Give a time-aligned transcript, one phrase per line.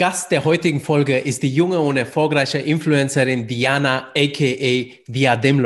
[0.00, 5.60] Gast der heutigen Folge ist die junge und erfolgreiche Influencerin Diana aka Diadem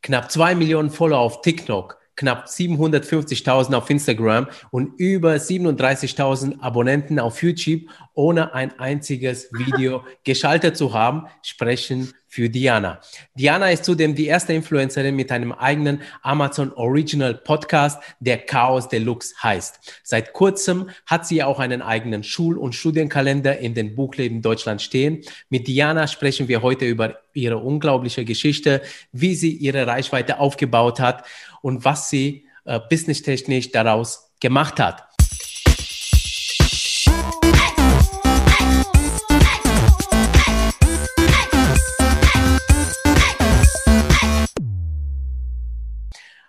[0.00, 7.42] Knapp zwei Millionen Follower auf TikTok, knapp 750.000 auf Instagram und über 37.000 Abonnenten auf
[7.42, 7.82] YouTube,
[8.14, 13.00] ohne ein einziges Video geschaltet zu haben, sprechen für Diana.
[13.36, 19.34] Diana ist zudem die erste Influencerin mit einem eigenen Amazon Original Podcast, der Chaos Deluxe
[19.40, 20.00] heißt.
[20.02, 25.22] Seit kurzem hat sie auch einen eigenen Schul- und Studienkalender in den Buchleben Deutschland stehen.
[25.48, 31.24] Mit Diana sprechen wir heute über ihre unglaubliche Geschichte, wie sie ihre Reichweite aufgebaut hat
[31.64, 35.08] und was sie äh, businesstechnisch daraus gemacht hat.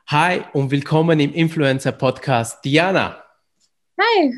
[0.07, 3.23] Hi und willkommen im Influencer Podcast Diana.
[3.97, 4.33] Hi.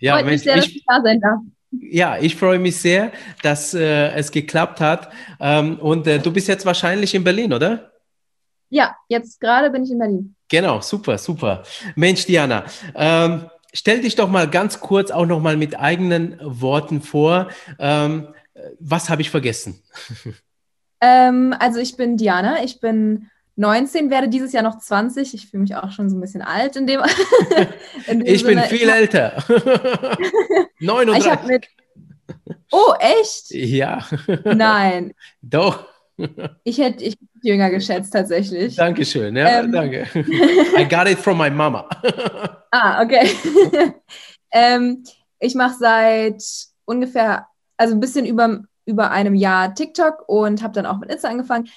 [0.00, 1.38] Ja, Freut Mensch, sehr, ich, dass ich da sein darf.
[1.70, 3.12] Ja, ich freue mich sehr,
[3.42, 5.12] dass äh, es geklappt hat.
[5.38, 7.91] Ähm, und äh, du bist jetzt wahrscheinlich in Berlin, oder?
[8.72, 10.34] Ja, jetzt gerade bin ich in Berlin.
[10.48, 11.62] Genau, super, super.
[11.94, 17.02] Mensch, Diana, ähm, stell dich doch mal ganz kurz auch noch mal mit eigenen Worten
[17.02, 17.48] vor.
[17.78, 18.28] Ähm,
[18.80, 19.82] was habe ich vergessen?
[21.04, 25.34] Ähm, also ich bin Diana, ich bin 19, werde dieses Jahr noch 20.
[25.34, 27.00] Ich fühle mich auch schon so ein bisschen alt in dem.
[28.06, 28.60] in dem ich Sinne.
[28.60, 29.42] bin viel ich älter.
[30.78, 31.32] 39.
[31.42, 31.66] Ich mit,
[32.70, 33.50] oh, echt?
[33.50, 34.06] Ja.
[34.44, 35.12] Nein.
[35.40, 35.88] Doch.
[36.64, 38.76] Ich hätte ich jünger geschätzt tatsächlich.
[38.76, 39.72] Dankeschön, ja, ähm.
[39.72, 40.06] danke.
[40.14, 41.88] I got it from my mama.
[42.70, 43.30] ah, okay.
[44.52, 45.02] ähm,
[45.40, 46.42] ich mache seit
[46.84, 47.46] ungefähr,
[47.76, 51.68] also ein bisschen über, über einem Jahr TikTok und habe dann auch mit Insta angefangen.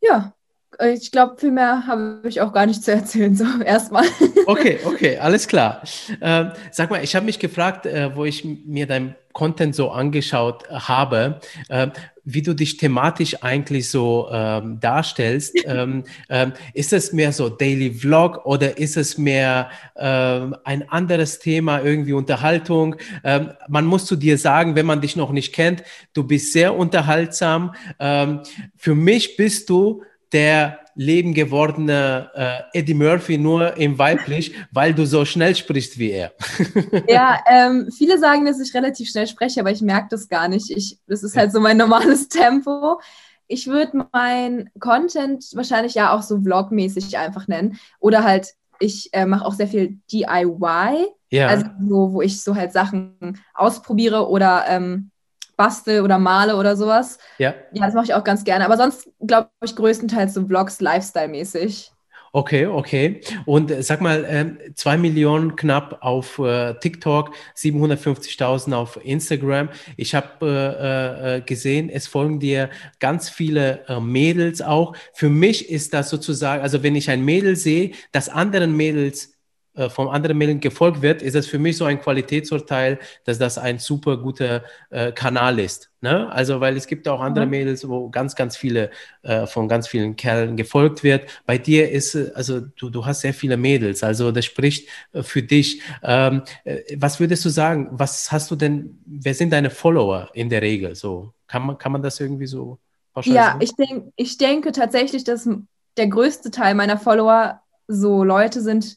[0.00, 0.34] Ja,
[0.78, 4.04] ich glaube, viel mehr habe ich auch gar nicht zu erzählen, so erstmal.
[4.46, 5.82] Okay, okay, alles klar.
[6.20, 10.68] Ähm, sag mal, ich habe mich gefragt, äh, wo ich mir dein Content so angeschaut
[10.70, 11.88] habe, äh,
[12.34, 15.54] wie du dich thematisch eigentlich so ähm, darstellst.
[15.66, 21.38] ähm, ähm, ist es mehr so Daily Vlog oder ist es mehr ähm, ein anderes
[21.38, 22.96] Thema, irgendwie Unterhaltung?
[23.24, 25.82] Ähm, man muss zu dir sagen, wenn man dich noch nicht kennt,
[26.12, 27.74] du bist sehr unterhaltsam.
[27.98, 28.40] Ähm,
[28.76, 30.02] für mich bist du
[30.32, 36.10] der Leben gewordene äh, Eddie Murphy nur im Weiblich, weil du so schnell sprichst wie
[36.10, 36.32] er.
[37.08, 40.70] ja, ähm, viele sagen, dass ich relativ schnell spreche, aber ich merke das gar nicht.
[40.70, 43.00] Ich, das ist halt so mein normales Tempo.
[43.46, 47.78] Ich würde mein Content wahrscheinlich ja auch so vlogmäßig einfach nennen.
[47.98, 51.06] Oder halt, ich äh, mache auch sehr viel DIY.
[51.30, 51.48] Ja.
[51.48, 55.10] Also wo, wo ich so halt Sachen ausprobiere oder ähm,
[55.60, 57.18] bastel oder male oder sowas.
[57.36, 57.52] Ja.
[57.74, 58.64] Ja, das mache ich auch ganz gerne.
[58.64, 61.92] Aber sonst glaube ich größtenteils so Vlogs, Lifestyle-mäßig.
[62.32, 63.20] Okay, okay.
[63.44, 69.68] Und äh, sag mal, äh, zwei Millionen knapp auf äh, TikTok, 750.000 auf Instagram.
[69.98, 74.96] Ich habe äh, äh, gesehen, es folgen dir ganz viele äh, Mädels auch.
[75.12, 79.34] Für mich ist das sozusagen, also wenn ich ein Mädel sehe, das anderen Mädels
[79.74, 83.56] äh, vom anderen Medien gefolgt wird, ist es für mich so ein Qualitätsurteil, dass das
[83.56, 85.90] ein super guter äh, Kanal ist.
[86.00, 86.28] Ne?
[86.32, 87.50] Also, weil es gibt auch andere mhm.
[87.50, 88.90] Mädels, wo ganz, ganz viele
[89.22, 91.30] äh, von ganz vielen Kerlen gefolgt wird.
[91.46, 95.22] Bei dir ist, äh, also du, du hast sehr viele Mädels, also das spricht äh,
[95.22, 95.82] für dich.
[96.02, 97.90] Ähm, äh, was würdest du sagen?
[97.92, 100.96] Was hast du denn, wer sind deine Follower in der Regel?
[100.96, 102.78] So, kann man, kann man das irgendwie so
[103.22, 105.48] Ja, ich, denk, ich denke tatsächlich, dass
[105.96, 108.96] der größte Teil meiner Follower so Leute sind,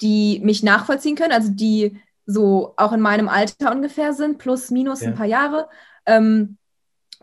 [0.00, 5.02] die mich nachvollziehen können, also die so auch in meinem Alter ungefähr sind, plus minus
[5.02, 5.08] ja.
[5.08, 5.68] ein paar Jahre.
[6.06, 6.56] Ähm,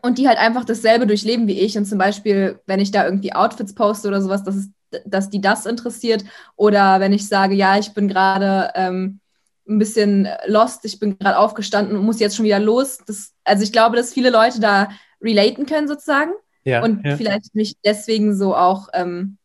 [0.01, 1.77] und die halt einfach dasselbe durchleben wie ich.
[1.77, 4.69] Und zum Beispiel, wenn ich da irgendwie Outfits poste oder sowas, dass, es,
[5.05, 6.23] dass die das interessiert.
[6.55, 9.19] Oder wenn ich sage, ja, ich bin gerade ähm,
[9.67, 12.97] ein bisschen lost, ich bin gerade aufgestanden und muss jetzt schon wieder los.
[13.05, 14.89] Das, also ich glaube, dass viele Leute da
[15.21, 16.31] relaten können sozusagen.
[16.63, 17.15] Ja, und ja.
[17.15, 19.37] vielleicht mich deswegen so auch ähm,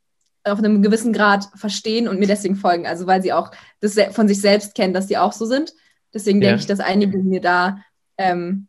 [0.47, 2.87] auf einem gewissen Grad verstehen und mir deswegen folgen.
[2.87, 5.75] Also weil sie auch das von sich selbst kennen, dass sie auch so sind.
[6.15, 6.49] Deswegen ja.
[6.49, 7.79] denke ich, dass einige mir da
[8.19, 8.69] ähm,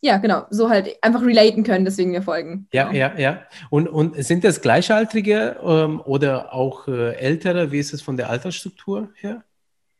[0.00, 2.68] ja, genau, so halt einfach relaten können, deswegen mir folgen.
[2.72, 2.98] Ja, genau.
[2.98, 3.42] ja, ja.
[3.68, 7.72] Und, und sind das Gleichaltrige ähm, oder auch äh, Ältere?
[7.72, 9.42] Wie ist es von der Altersstruktur her?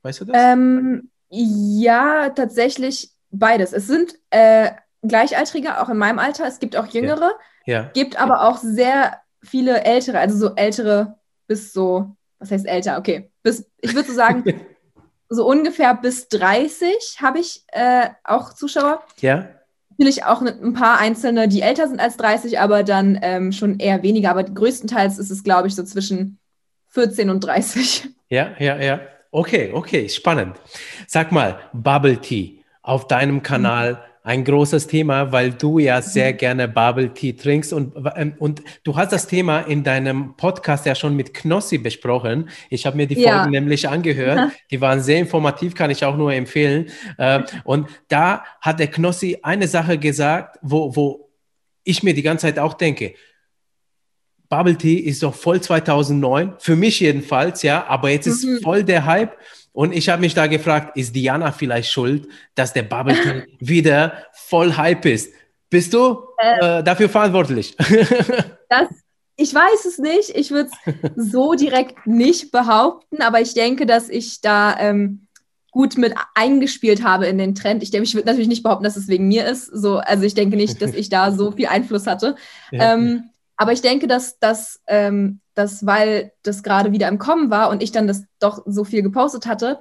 [0.02, 0.36] Weißt du das?
[0.38, 3.72] Ähm, ja, tatsächlich beides.
[3.72, 4.70] Es sind äh,
[5.02, 6.46] Gleichaltrige, auch in meinem Alter.
[6.46, 7.32] Es gibt auch Jüngere.
[7.66, 7.82] Ja.
[7.82, 7.90] ja.
[7.92, 11.17] Gibt aber auch sehr viele Ältere, also so Ältere
[11.48, 12.98] bis so, was heißt älter?
[12.98, 14.44] Okay, bis, ich würde so sagen,
[15.28, 19.02] so ungefähr bis 30 habe ich äh, auch Zuschauer.
[19.20, 19.48] Ja.
[19.90, 24.04] Natürlich auch ein paar Einzelne, die älter sind als 30, aber dann ähm, schon eher
[24.04, 24.30] weniger.
[24.30, 26.38] Aber größtenteils ist es, glaube ich, so zwischen
[26.90, 28.08] 14 und 30.
[28.28, 29.00] Ja, ja, ja.
[29.30, 30.56] Okay, okay, spannend.
[31.06, 34.04] Sag mal, Bubble Tea auf deinem Kanal.
[34.28, 38.62] Mhm ein großes Thema, weil du ja sehr gerne Bubble Tea trinkst und, ähm, und
[38.84, 42.50] du hast das Thema in deinem Podcast ja schon mit Knossi besprochen.
[42.68, 43.46] Ich habe mir die Folgen ja.
[43.46, 44.52] nämlich angehört.
[44.70, 46.90] Die waren sehr informativ, kann ich auch nur empfehlen.
[47.16, 51.30] Äh, und da hat der Knossi eine Sache gesagt, wo, wo
[51.82, 53.14] ich mir die ganze Zeit auch denke,
[54.50, 58.60] Bubble Tea ist doch voll 2009, für mich jedenfalls, ja, aber jetzt ist mhm.
[58.60, 59.36] voll der Hype.
[59.78, 62.26] Und ich habe mich da gefragt, ist Diana vielleicht schuld,
[62.56, 65.32] dass der Bubble Tea wieder voll Hype ist?
[65.70, 67.76] Bist du äh, äh, dafür verantwortlich?
[68.68, 68.88] das,
[69.36, 70.30] ich weiß es nicht.
[70.30, 70.68] Ich würde
[71.14, 75.28] es so direkt nicht behaupten, aber ich denke, dass ich da ähm,
[75.70, 77.84] gut mit eingespielt habe in den Trend.
[77.84, 79.66] Ich denke, ich würde natürlich nicht behaupten, dass es wegen mir ist.
[79.66, 82.34] So, also ich denke nicht, dass ich da so viel Einfluss hatte.
[82.72, 82.94] Ja.
[82.94, 87.70] Ähm, aber ich denke, dass, dass, ähm, dass weil das gerade wieder im Kommen war
[87.70, 89.80] und ich dann das doch so viel gepostet hatte,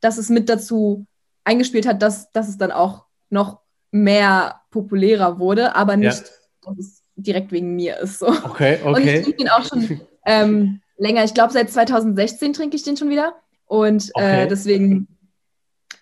[0.00, 1.06] dass es mit dazu
[1.44, 3.60] eingespielt hat, dass, dass es dann auch noch
[3.90, 6.72] mehr populärer wurde, aber nicht, ja.
[6.72, 8.18] dass es direkt wegen mir ist.
[8.18, 8.28] So.
[8.28, 8.84] Okay, okay.
[8.84, 11.24] Und ich trinke den auch schon ähm, länger.
[11.24, 13.34] Ich glaube, seit 2016 trinke ich den schon wieder.
[13.66, 14.42] Und äh, okay.
[14.44, 15.06] äh, deswegen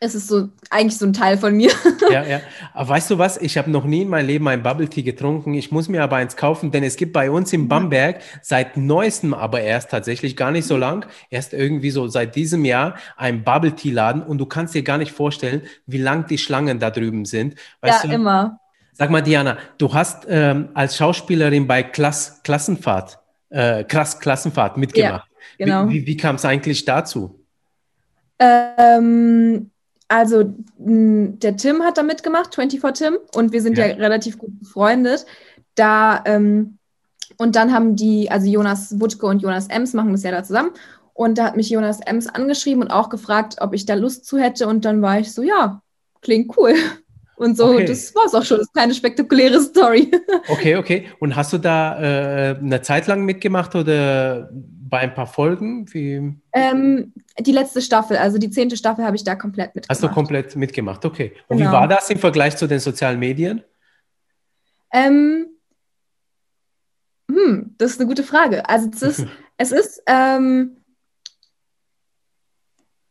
[0.00, 1.70] es ist so eigentlich so ein Teil von mir.
[2.10, 2.40] Ja, ja.
[2.72, 3.36] Aber weißt du was?
[3.38, 5.54] Ich habe noch nie in meinem Leben ein Bubble Tea getrunken.
[5.54, 7.68] Ich muss mir aber eins kaufen, denn es gibt bei uns in mhm.
[7.68, 12.64] Bamberg seit neuestem, aber erst tatsächlich gar nicht so lang, erst irgendwie so seit diesem
[12.64, 16.38] Jahr ein Bubble Tea Laden und du kannst dir gar nicht vorstellen, wie lang die
[16.38, 17.56] Schlangen da drüben sind.
[17.80, 18.14] Weißt ja, du?
[18.14, 18.60] immer.
[18.92, 23.18] Sag mal, Diana, du hast ähm, als Schauspielerin bei Klass, Klassenfahrt,
[23.50, 25.28] äh, Krass Klassenfahrt mitgemacht.
[25.58, 25.88] Ja, genau.
[25.88, 27.44] Wie, wie, wie kam es eigentlich dazu?
[28.38, 29.70] Ähm,
[30.08, 34.58] also der Tim hat da mitgemacht, 24 Tim, und wir sind ja, ja relativ gut
[34.60, 35.26] befreundet.
[35.74, 36.78] Da, ähm,
[37.38, 40.70] und dann haben die, also Jonas Wutke und Jonas Ems machen das ja da zusammen.
[41.12, 44.38] Und da hat mich Jonas Ems angeschrieben und auch gefragt, ob ich da Lust zu
[44.38, 44.68] hätte.
[44.68, 45.82] Und dann war ich so, ja,
[46.20, 46.74] klingt cool.
[47.38, 47.84] Und so, okay.
[47.84, 48.56] das war es auch schon.
[48.56, 50.10] Das ist keine spektakuläre Story.
[50.48, 51.08] Okay, okay.
[51.18, 55.86] Und hast du da äh, eine Zeit lang mitgemacht oder bei ein paar Folgen?
[55.92, 56.34] Wie?
[56.54, 59.90] Ähm, die letzte Staffel, also die zehnte Staffel habe ich da komplett mitgemacht.
[59.90, 61.34] Hast du komplett mitgemacht, okay.
[61.48, 61.70] Und genau.
[61.70, 63.62] wie war das im Vergleich zu den sozialen Medien?
[64.92, 65.46] Ähm,
[67.30, 68.68] hm, das ist eine gute Frage.
[68.68, 69.26] Also es ist,
[69.58, 70.76] es ist ähm,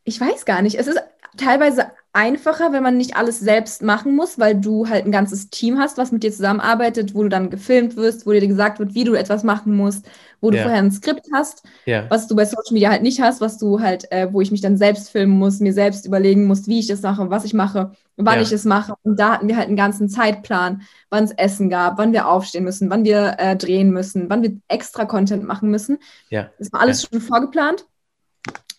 [0.05, 1.01] ich weiß gar nicht, es ist
[1.35, 5.77] teilweise einfacher, wenn man nicht alles selbst machen muss, weil du halt ein ganzes Team
[5.77, 9.03] hast, was mit dir zusammenarbeitet, wo du dann gefilmt wirst, wo dir gesagt wird, wie
[9.03, 10.07] du etwas machen musst,
[10.39, 10.63] wo du ja.
[10.63, 12.05] vorher ein Skript hast, ja.
[12.09, 14.61] was du bei Social Media halt nicht hast, was du halt, äh, wo ich mich
[14.61, 17.91] dann selbst filmen muss, mir selbst überlegen muss, wie ich das mache, was ich mache,
[18.15, 18.41] wann ja.
[18.41, 18.93] ich es mache.
[19.03, 22.63] Und da hatten wir halt einen ganzen Zeitplan, wann es Essen gab, wann wir aufstehen
[22.63, 25.97] müssen, wann wir äh, drehen müssen, wann wir extra Content machen müssen.
[26.29, 26.49] Ja.
[26.59, 27.85] Das war alles schon vorgeplant.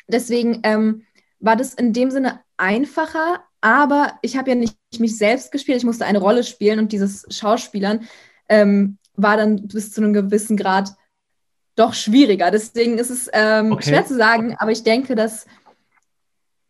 [0.09, 1.03] Deswegen ähm,
[1.47, 5.85] war das in dem Sinne einfacher, aber ich habe ja nicht mich selbst gespielt, ich
[5.85, 8.07] musste eine Rolle spielen und dieses Schauspielern
[8.49, 10.91] ähm, war dann bis zu einem gewissen Grad
[11.75, 12.51] doch schwieriger.
[12.51, 13.89] Deswegen ist es ähm, okay.
[13.89, 15.47] schwer zu sagen, aber ich denke, dass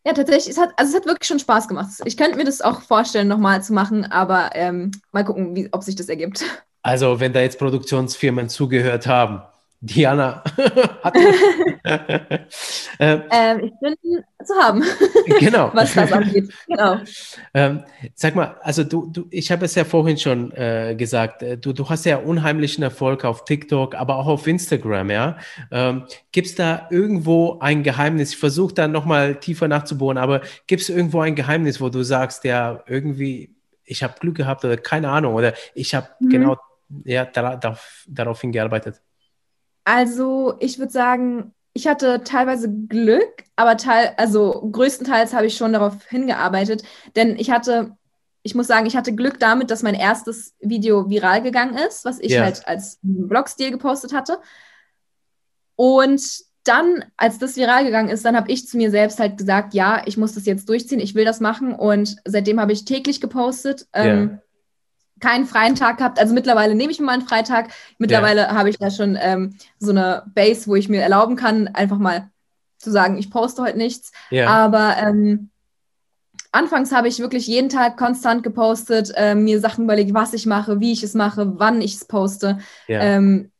[0.05, 1.89] ja tatsächlich, es hat, also es hat wirklich schon Spaß gemacht.
[2.05, 5.83] Ich könnte mir das auch vorstellen, nochmal zu machen, aber ähm, mal gucken, wie, ob
[5.83, 6.43] sich das ergibt.
[6.81, 9.41] Also, wenn da jetzt Produktionsfirmen zugehört haben,
[9.79, 10.43] Diana
[11.03, 11.15] hat.
[12.99, 13.95] ähm, ähm, ich bin
[14.43, 14.83] zu haben.
[15.39, 15.69] Genau.
[15.73, 16.51] Was das angeht.
[16.67, 16.97] Genau.
[17.53, 17.83] Ähm,
[18.15, 21.73] sag mal, also du, du ich habe es ja vorhin schon äh, gesagt, äh, du,
[21.73, 25.37] du hast ja unheimlichen Erfolg auf TikTok, aber auch auf Instagram, ja.
[25.69, 28.31] Ähm, gibt es da irgendwo ein Geheimnis?
[28.31, 32.43] Ich versuche da nochmal tiefer nachzubohren, aber gibt es irgendwo ein Geheimnis, wo du sagst,
[32.43, 36.29] ja, irgendwie, ich habe Glück gehabt oder keine Ahnung, oder ich habe mhm.
[36.29, 36.57] genau
[37.03, 39.01] ja, darauf, darauf hingearbeitet?
[39.87, 45.71] Also ich würde sagen, ich hatte teilweise Glück, aber teil, also größtenteils habe ich schon
[45.71, 46.83] darauf hingearbeitet,
[47.15, 47.95] denn ich hatte,
[48.43, 52.19] ich muss sagen, ich hatte Glück damit, dass mein erstes Video viral gegangen ist, was
[52.19, 52.43] ich yeah.
[52.43, 54.39] halt als Blogstil gepostet hatte.
[55.77, 56.21] Und
[56.65, 60.01] dann, als das viral gegangen ist, dann habe ich zu mir selbst halt gesagt, ja,
[60.05, 61.73] ich muss das jetzt durchziehen, ich will das machen.
[61.73, 63.87] Und seitdem habe ich täglich gepostet.
[63.95, 64.05] Yeah.
[64.05, 64.39] Ähm,
[65.19, 66.19] keinen freien Tag gehabt.
[66.19, 67.69] Also mittlerweile nehme ich mir mal einen Freitag.
[67.97, 68.53] Mittlerweile ja.
[68.53, 72.29] habe ich da schon ähm, so eine Base, wo ich mir erlauben kann, einfach mal
[72.77, 74.11] zu sagen, ich poste heute nichts.
[74.29, 74.47] Ja.
[74.49, 75.49] Aber ähm,
[76.51, 80.79] anfangs habe ich wirklich jeden Tag konstant gepostet, äh, mir Sachen überlegt, was ich mache,
[80.79, 82.59] wie ich es mache, wann ich es poste.
[82.87, 83.01] Ja.
[83.01, 83.51] Ähm,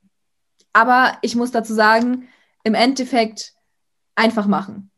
[0.74, 2.28] aber ich muss dazu sagen,
[2.64, 3.54] im Endeffekt
[4.16, 4.92] einfach machen.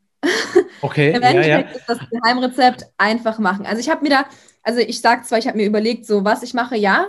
[0.82, 1.10] Okay.
[1.14, 3.66] Im Endeffekt ist das Geheimrezept einfach machen.
[3.66, 4.24] Also ich habe mir da
[4.62, 7.08] also ich sage zwar, ich habe mir überlegt, so was ich mache, ja.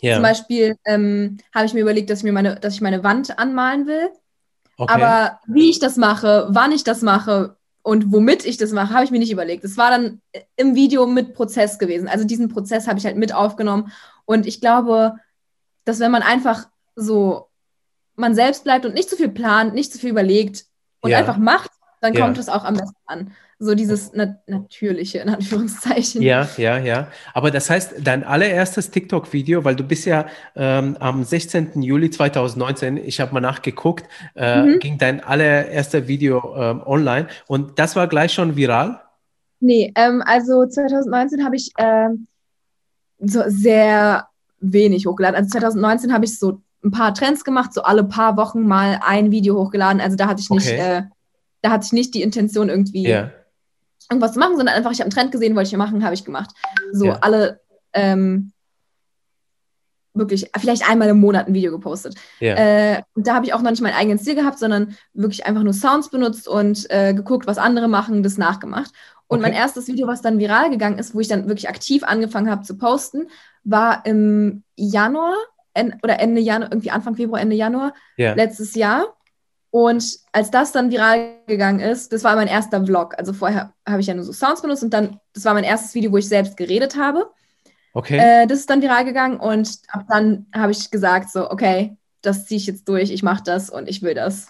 [0.00, 0.14] ja.
[0.14, 3.38] Zum Beispiel ähm, habe ich mir überlegt, dass ich mir meine, dass ich meine Wand
[3.38, 4.10] anmalen will.
[4.76, 4.92] Okay.
[4.92, 9.04] Aber wie ich das mache, wann ich das mache und womit ich das mache, habe
[9.04, 9.64] ich mir nicht überlegt.
[9.64, 10.20] Es war dann
[10.56, 12.08] im Video mit Prozess gewesen.
[12.08, 13.92] Also diesen Prozess habe ich halt mit aufgenommen.
[14.26, 15.14] Und ich glaube,
[15.84, 17.48] dass wenn man einfach so
[18.16, 20.64] man selbst bleibt und nicht zu viel plant, nicht zu viel überlegt
[21.00, 21.18] und ja.
[21.18, 22.24] einfach macht, dann ja.
[22.24, 23.32] kommt es auch am besten an.
[23.58, 26.20] So dieses Na Natürliche, in Anführungszeichen.
[26.20, 27.08] Ja, ja, ja.
[27.32, 31.80] Aber das heißt, dein allererstes TikTok-Video, weil du bist ja ähm, am 16.
[31.80, 34.78] Juli 2019, ich habe mal nachgeguckt, äh, mhm.
[34.80, 39.00] ging dein allererstes Video ähm, online und das war gleich schon viral?
[39.60, 42.26] Nee, ähm, also 2019 habe ich ähm,
[43.18, 44.28] so sehr
[44.60, 45.36] wenig hochgeladen.
[45.36, 49.30] Also 2019 habe ich so ein paar Trends gemacht, so alle paar Wochen mal ein
[49.30, 50.02] Video hochgeladen.
[50.02, 50.98] Also da hatte ich nicht, okay.
[50.98, 51.02] äh,
[51.62, 53.32] da hatte ich nicht die Intention irgendwie yeah.
[54.10, 56.24] Irgendwas zu machen, sondern einfach, ich habe einen Trend gesehen, wollte ich machen, habe ich
[56.24, 56.50] gemacht.
[56.92, 57.18] So yeah.
[57.20, 57.60] alle
[57.92, 58.52] ähm,
[60.16, 62.14] wirklich vielleicht einmal im Monat ein Video gepostet.
[62.40, 62.56] Yeah.
[62.96, 65.62] Äh, und da habe ich auch noch nicht meinen eigenen Stil gehabt, sondern wirklich einfach
[65.62, 68.92] nur Sounds benutzt und äh, geguckt, was andere machen, das nachgemacht.
[69.28, 69.50] Und okay.
[69.50, 72.62] mein erstes Video, was dann viral gegangen ist, wo ich dann wirklich aktiv angefangen habe
[72.62, 73.28] zu posten,
[73.64, 75.34] war im Januar
[76.02, 78.34] oder Ende Januar, irgendwie Anfang Februar, Ende Januar yeah.
[78.34, 79.14] letztes Jahr.
[79.70, 83.14] Und als das dann viral gegangen ist, das war mein erster Vlog.
[83.18, 85.94] Also vorher habe ich ja nur so Sounds benutzt und dann, das war mein erstes
[85.94, 87.30] Video, wo ich selbst geredet habe.
[87.92, 88.18] Okay.
[88.18, 92.46] Äh, das ist dann viral gegangen und ab dann habe ich gesagt, so, okay, das
[92.46, 94.48] ziehe ich jetzt durch, ich mache das und ich will das.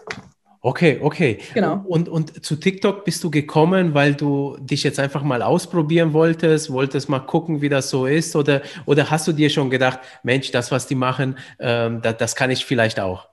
[0.66, 1.38] Okay, okay.
[1.54, 1.85] Genau.
[1.87, 6.73] Und, und zu TikTok bist du gekommen, weil du dich jetzt einfach mal ausprobieren wolltest,
[6.73, 8.35] wolltest mal gucken, wie das so ist?
[8.35, 12.35] Oder, oder hast du dir schon gedacht, Mensch, das, was die machen, ähm, das, das
[12.35, 13.28] kann ich vielleicht auch?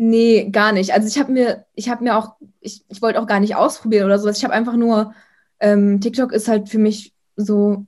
[0.00, 0.94] Nee, gar nicht.
[0.94, 4.04] Also ich habe mir, ich habe mir auch, ich, ich wollte auch gar nicht ausprobieren
[4.04, 4.38] oder sowas.
[4.38, 5.12] Ich habe einfach nur,
[5.58, 7.84] ähm, TikTok ist halt für mich so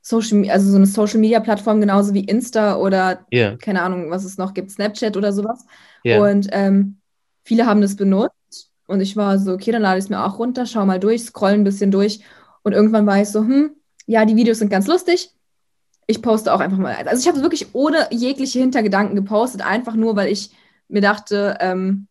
[0.00, 3.58] Social, also so eine Social Media Plattform genauso wie Insta oder yeah.
[3.58, 5.66] keine Ahnung, was es noch gibt, Snapchat oder sowas.
[6.02, 6.30] Yeah.
[6.30, 6.96] Und ähm,
[7.44, 10.38] viele haben das benutzt und ich war so, okay, dann lade ich es mir auch
[10.38, 12.20] runter, schau mal durch, scroll ein bisschen durch
[12.62, 13.72] und irgendwann war ich so, hm,
[14.06, 15.30] ja, die Videos sind ganz lustig.
[16.06, 16.94] Ich poste auch einfach mal.
[17.04, 20.52] Also ich habe wirklich ohne jegliche Hintergedanken gepostet, einfach nur, weil ich
[20.90, 22.06] mir dachte, ähm,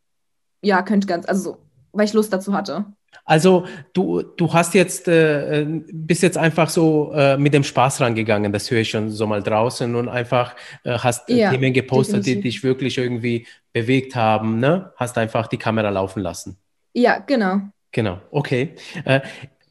[0.61, 1.57] ja, könnte ganz, also so,
[1.91, 2.85] weil ich Lust dazu hatte.
[3.25, 8.51] Also du, du hast jetzt, äh, bist jetzt einfach so äh, mit dem Spaß rangegangen,
[8.51, 12.35] das höre ich schon so mal draußen und einfach äh, hast ja, Themen gepostet, definitiv.
[12.35, 14.91] die dich wirklich irgendwie bewegt haben, ne?
[14.95, 16.57] Hast einfach die Kamera laufen lassen.
[16.93, 17.61] Ja, genau.
[17.91, 18.75] Genau, okay.
[19.05, 19.21] Äh,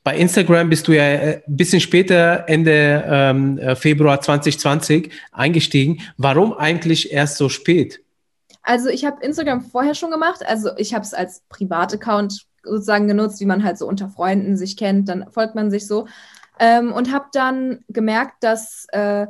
[0.05, 6.01] bei Instagram bist du ja ein äh, bisschen später, Ende ähm, äh, Februar 2020, eingestiegen.
[6.17, 8.01] Warum eigentlich erst so spät?
[8.69, 10.45] Also ich habe Instagram vorher schon gemacht.
[10.47, 14.77] Also ich habe es als Privataccount sozusagen genutzt, wie man halt so unter Freunden sich
[14.77, 16.07] kennt, dann folgt man sich so.
[16.61, 19.27] Ähm, und habe dann gemerkt, dass äh,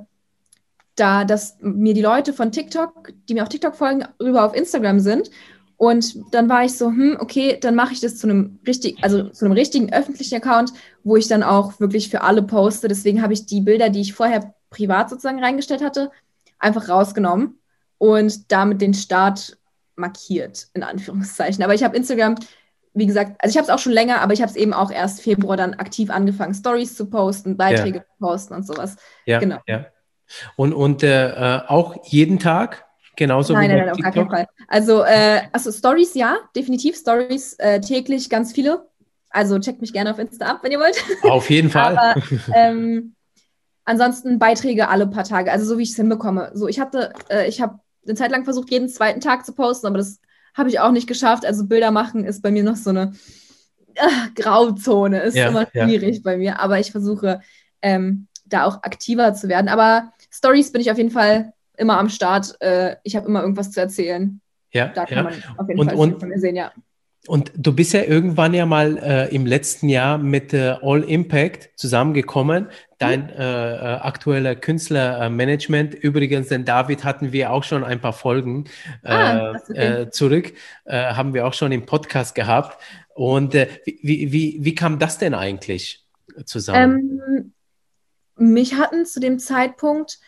[0.97, 4.99] da, dass mir die Leute von TikTok, die mir auf TikTok folgen, rüber auf Instagram
[4.99, 5.31] sind.
[5.77, 9.29] Und dann war ich so, hm, okay, dann mache ich das zu einem richtig, also
[9.29, 10.73] zu einem richtigen öffentlichen Account,
[11.05, 12.89] wo ich dann auch wirklich für alle poste.
[12.89, 16.11] Deswegen habe ich die Bilder, die ich vorher privat sozusagen reingestellt hatte,
[16.59, 17.59] einfach rausgenommen
[17.99, 19.59] und damit den Start
[19.97, 21.63] markiert, in Anführungszeichen.
[21.63, 22.37] Aber ich habe Instagram
[22.99, 24.91] wie gesagt, also ich habe es auch schon länger, aber ich habe es eben auch
[24.91, 28.05] erst Februar dann aktiv angefangen, Stories zu posten, Beiträge ja.
[28.05, 28.97] zu posten und sowas.
[29.25, 29.59] Ja, genau.
[29.67, 29.87] Ja.
[30.57, 32.85] Und, und äh, auch jeden Tag?
[33.17, 34.47] Genauso nein, wie nein, nein, auf gar keinen Fall.
[34.69, 38.87] Also, äh, also Stories, ja, definitiv Stories äh, täglich ganz viele.
[39.31, 41.03] Also checkt mich gerne auf Insta ab, wenn ihr wollt.
[41.23, 41.99] Auf jeden Fall.
[41.99, 42.23] Aber,
[42.55, 43.15] ähm,
[43.85, 46.51] ansonsten Beiträge alle paar Tage, also so wie ich es hinbekomme.
[46.55, 49.87] So, ich hatte, äh, ich habe eine Zeit lang versucht, jeden zweiten Tag zu posten,
[49.87, 50.21] aber das
[50.55, 51.47] habe ich auch nicht geschafft.
[51.47, 53.13] Also Bilder machen ist bei mir noch so eine
[53.95, 54.03] äh,
[54.35, 56.23] Grauzone, ist ja, immer schwierig ja.
[56.25, 56.61] bei mir.
[56.61, 57.41] Aber ich versuche
[57.81, 59.69] ähm, da auch aktiver zu werden.
[59.69, 62.61] Aber Stories bin ich auf jeden Fall immer am Start.
[62.61, 64.41] Äh, ich habe immer irgendwas zu erzählen.
[64.73, 65.23] Ja, da kann ja.
[65.23, 66.73] man auf jeden und, Fall und, von mir sehen, ja.
[67.27, 71.71] Und du bist ja irgendwann ja mal äh, im letzten Jahr mit äh, All Impact
[71.77, 75.95] zusammengekommen, dein äh, äh, aktueller Künstlermanagement.
[75.95, 78.65] Übrigens, den David hatten wir auch schon ein paar Folgen
[79.05, 80.03] ah, äh, okay.
[80.03, 80.53] Äh, zurück,
[80.87, 82.83] haben wir auch schon im Podcast gehabt.
[83.15, 86.07] Und wie, wie, wie kam das denn eigentlich
[86.45, 87.21] zusammen?
[87.37, 87.53] Ähm,
[88.37, 90.19] mich hatten zu dem Zeitpunkt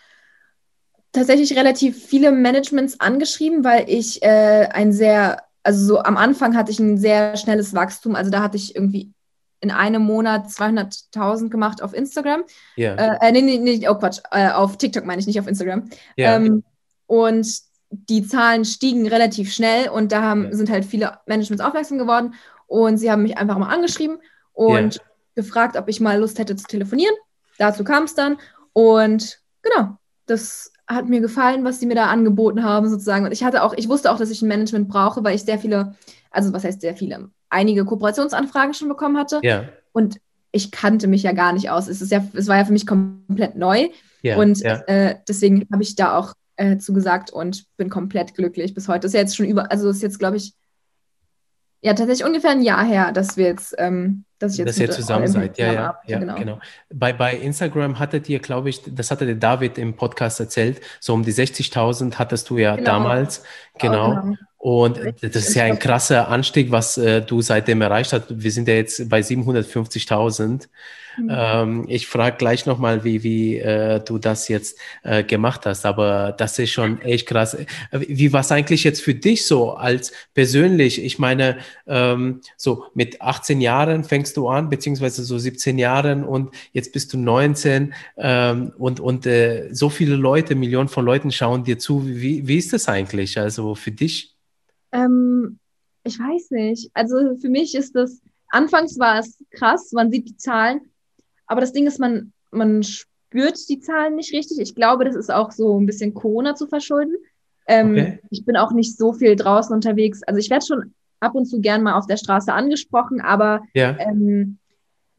[1.12, 6.78] tatsächlich relativ viele Managements angeschrieben, weil ich ein sehr also so am Anfang hatte ich
[6.78, 8.14] ein sehr schnelles Wachstum.
[8.14, 9.12] Also da hatte ich irgendwie
[9.60, 12.44] in einem Monat 200.000 gemacht auf Instagram.
[12.76, 12.94] Ja.
[12.94, 13.18] Yeah.
[13.20, 15.88] Äh, nee, nee, nee, oh Quatsch, äh, auf TikTok meine ich, nicht auf Instagram.
[16.18, 16.36] Yeah.
[16.36, 16.64] Ähm,
[17.06, 17.46] und
[17.90, 20.54] die Zahlen stiegen relativ schnell und da haben, yeah.
[20.54, 22.34] sind halt viele Managements aufmerksam geworden
[22.66, 24.18] und sie haben mich einfach mal angeschrieben
[24.52, 25.00] und
[25.34, 27.14] gefragt, ob ich mal Lust hätte zu telefonieren.
[27.58, 28.38] Dazu kam es dann
[28.72, 33.24] und genau, das hat mir gefallen, was sie mir da angeboten haben, sozusagen.
[33.24, 35.58] Und ich hatte auch, ich wusste auch, dass ich ein Management brauche, weil ich sehr
[35.58, 35.94] viele
[36.30, 39.40] also was heißt sehr viele, einige Kooperationsanfragen schon bekommen hatte.
[39.42, 39.64] Ja.
[39.92, 40.20] Und
[40.52, 41.88] ich kannte mich ja gar nicht aus.
[41.88, 43.88] Es, ist ja, es war ja für mich komplett neu.
[44.22, 44.80] Ja, und ja.
[44.86, 49.00] äh, deswegen habe ich da auch äh, zugesagt und bin komplett glücklich bis heute.
[49.00, 50.54] Das ist ja jetzt schon über, also ist jetzt, glaube ich,
[51.82, 54.90] ja, tatsächlich ungefähr ein Jahr her, dass wir jetzt, ähm, dass ich jetzt dass ihr
[54.90, 55.56] zusammen seid.
[55.56, 56.34] Ja, ja, ja, genau.
[56.34, 56.60] genau.
[56.92, 61.14] Bei, bei Instagram hattet ihr, glaube ich, das hatte der David im Podcast erzählt, so
[61.14, 62.90] um die 60.000 hattest du ja Genau.
[62.90, 63.44] damals.
[63.78, 64.20] Genau.
[64.20, 64.36] genau.
[64.60, 68.26] Und das ist ja ein krasser Anstieg, was äh, du seitdem erreicht hast.
[68.28, 70.68] Wir sind ja jetzt bei 750.000.
[71.16, 71.28] Mhm.
[71.30, 76.34] Ähm, ich frage gleich nochmal, wie, wie äh, du das jetzt äh, gemacht hast, aber
[76.36, 77.54] das ist schon echt krass.
[77.54, 81.02] Äh, Wie war es eigentlich jetzt für dich so als persönlich?
[81.02, 86.54] Ich meine, ähm, so mit 18 Jahren fängst du an, beziehungsweise so 17 Jahren und
[86.72, 91.64] jetzt bist du 19 ähm, und, und äh, so viele Leute, Millionen von Leuten schauen
[91.64, 92.06] dir zu.
[92.06, 93.38] Wie, wie ist das eigentlich?
[93.38, 94.36] Also für dich?
[94.92, 95.58] Ähm,
[96.04, 96.90] ich weiß nicht.
[96.94, 100.80] Also für mich ist das, anfangs war es krass, man sieht die Zahlen,
[101.46, 104.58] aber das Ding ist, man, man spürt die Zahlen nicht richtig.
[104.58, 107.16] Ich glaube, das ist auch so ein bisschen Corona zu verschulden.
[107.66, 108.20] Ähm, Okay.
[108.30, 110.22] Ich bin auch nicht so viel draußen unterwegs.
[110.24, 113.96] Also ich werde schon ab und zu gern mal auf der Straße angesprochen, aber Ja,
[113.98, 114.58] ähm,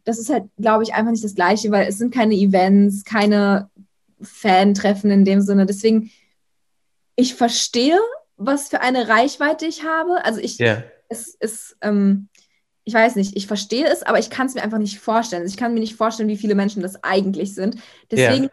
[0.03, 3.69] das ist halt, glaube ich, einfach nicht das Gleiche, weil es sind keine Events, keine
[4.19, 5.65] Fan-Treffen in dem Sinne.
[5.67, 6.09] Deswegen,
[7.15, 7.99] ich verstehe,
[8.45, 10.23] was für eine Reichweite ich habe.
[10.25, 12.27] Also ich, ja, es ist, ähm,
[12.83, 15.43] ich weiß nicht, ich verstehe es, aber ich kann es mir einfach nicht vorstellen.
[15.43, 17.77] Also ich kann mir nicht vorstellen, wie viele Menschen das eigentlich sind.
[18.09, 18.49] Deswegen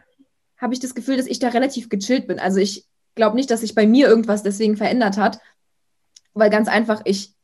[0.59, 2.39] habe ich das Gefühl, dass ich da relativ gechillt bin.
[2.39, 5.41] Also ich glaube nicht, dass sich bei mir irgendwas deswegen verändert hat,
[6.35, 7.35] weil ganz einfach ich,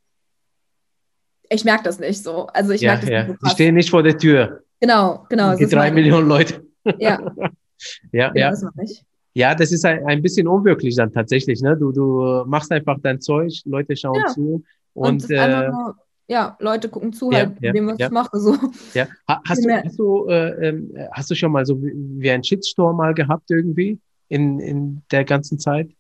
[1.49, 2.47] ich merke das nicht so.
[2.49, 3.53] Also ich ja, merke das nicht so Die krass.
[3.53, 4.65] stehen nicht vor der Tür.
[4.81, 5.57] Genau, genau.
[5.57, 6.67] Die drei Millionen Leute.
[6.99, 7.19] Ja,
[8.13, 8.51] Ja, ja, ja.
[8.51, 9.05] das mache ich.
[9.35, 11.61] Ja, das ist ein, ein bisschen unwirklich dann tatsächlich.
[11.61, 11.77] Ne?
[11.77, 14.33] Du, du machst einfach dein Zeug, Leute schauen Ja.
[14.33, 14.63] zu
[14.95, 15.97] Und, und, äh, nur,
[16.29, 18.07] ja, Leute gucken zu, Ja, halt, ja, dem, was ja.
[18.07, 18.39] ich mache.
[18.41, 18.57] So.
[18.95, 19.07] ja.
[19.29, 22.45] Ha- Hast du, hast du, äh, ähm, hast du schon mal so wie, wie ein
[22.45, 23.99] Shitstorm mal gehabt irgendwie
[24.29, 25.91] in, in der ganzen Zeit?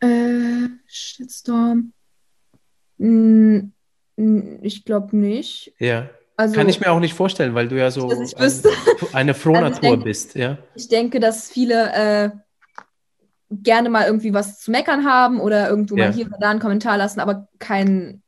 [0.00, 1.92] Äh, Shitstorm.
[2.98, 3.72] Hm,
[4.16, 5.72] hm, ich glaube nicht.
[5.78, 6.08] Ja.
[6.36, 9.80] Also, Kann ich mir auch nicht vorstellen, weil du ja so eine Also ich Frohnatur
[9.80, 10.34] denke- bist.
[10.36, 10.58] Ja.
[10.74, 12.30] ich denke, dass viele äh,
[13.50, 16.06] gerne mal irgendwie was zu meckern haben oder irgendwo Ja.
[16.06, 18.22] mal hier oder da einen Kommentar lassen, aber kein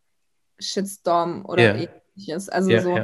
[0.59, 1.89] Shitstorm oder Ja.
[2.17, 2.49] ähnliches.
[2.49, 2.99] Also Ja, so.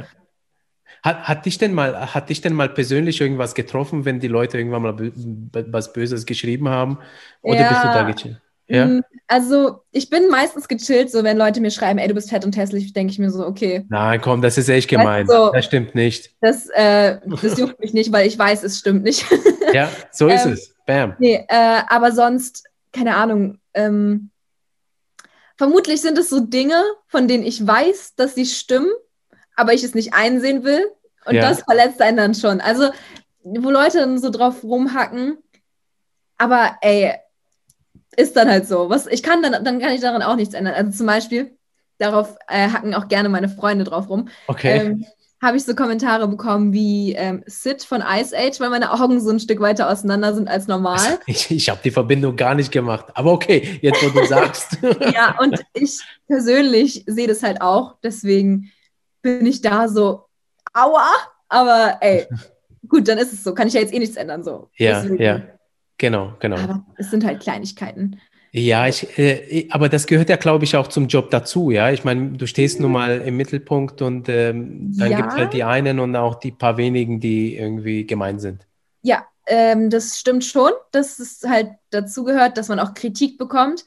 [1.03, 4.57] Hat, hat dich denn mal, hat dich denn mal persönlich irgendwas getroffen, wenn die Leute
[4.57, 5.11] irgendwann mal
[5.71, 6.99] was Böses geschrieben haben?
[7.41, 8.41] Oder bist du da gechillt?
[8.69, 8.83] Ja.
[8.85, 12.43] Hm, Also ich bin meistens gechillt, so wenn Leute mir schreiben, ey, du bist fett
[12.45, 15.29] und hässlich, denke ich mir so, okay, Nein, komm, das ist echt gemein.
[15.29, 16.35] Also- das stimmt nicht.
[16.41, 19.25] das, äh, das juckt mich nicht, weil ich weiß, es stimmt nicht.
[19.73, 20.73] Ja, so ist Ähm, es.
[20.85, 21.15] Bam.
[21.19, 23.59] Nee, äh, aber sonst, keine Ahnung.
[23.73, 24.29] Ähm,
[25.57, 28.89] vermutlich sind es so Dinge, von denen ich weiß, dass sie stimmen,
[29.57, 30.87] aber ich es nicht einsehen will.
[31.25, 31.41] Und Ja.
[31.49, 32.61] das verletzt einen dann schon.
[32.61, 32.89] Also,
[33.43, 35.37] wo Leute dann so drauf rumhacken,
[36.37, 37.13] aber ey,
[38.17, 38.89] ist dann halt so.
[38.89, 40.73] Was, ich kann dann, dann kann ich daran auch nichts ändern.
[40.73, 41.57] Also zum Beispiel,
[41.97, 44.27] darauf äh, hacken auch gerne meine Freunde drauf rum.
[44.47, 44.79] Okay.
[44.79, 45.05] Ähm,
[45.41, 49.29] habe ich so Kommentare bekommen wie ähm, Sid von Ice Age, weil meine Augen so
[49.29, 51.19] ein Stück weiter auseinander sind als normal.
[51.27, 53.05] Ich, ich habe die Verbindung gar nicht gemacht.
[53.13, 54.79] Aber okay, jetzt wo du sagst.
[55.13, 57.97] ja, und ich persönlich sehe das halt auch.
[58.03, 58.71] Deswegen
[59.21, 60.25] bin ich da so,
[60.73, 61.07] aua,
[61.49, 62.25] aber ey,
[62.87, 63.53] gut, dann ist es so.
[63.53, 64.43] Kann ich ja jetzt eh nichts ändern.
[64.43, 64.69] So.
[64.77, 65.21] ja, Deswegen.
[65.21, 65.41] ja.
[65.97, 66.57] Genau, genau.
[66.57, 68.19] Aber es sind halt Kleinigkeiten.
[68.53, 71.91] Ja, ich, äh, aber das gehört ja, glaube ich, auch zum Job dazu, ja.
[71.91, 75.17] Ich meine, du stehst nun mal im Mittelpunkt und ähm, dann Ja.
[75.17, 78.65] gibt es halt die einen und auch die paar wenigen, die irgendwie gemein sind.
[79.01, 83.85] Ja, ähm, das stimmt schon, dass es halt dazu gehört, dass man auch Kritik bekommt.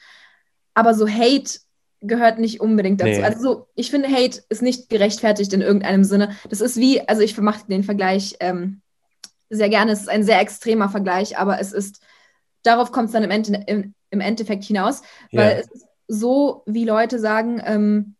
[0.75, 1.61] Aber so Hate
[2.01, 3.21] gehört nicht unbedingt dazu.
[3.21, 3.23] Nee.
[3.25, 6.37] Also so, ich finde, Hate ist nicht gerechtfertigt in irgendeinem Sinne.
[6.49, 8.80] Das ist wie, also ich mache den Vergleich ähm,
[9.51, 9.93] sehr gerne.
[9.93, 12.01] Es ist ein sehr extremer Vergleich, aber es ist,
[12.63, 15.59] darauf kommt es dann im, Ende, im, im Endeffekt hinaus, weil Ja.
[15.59, 18.15] es ist so, wie Leute sagen, ähm,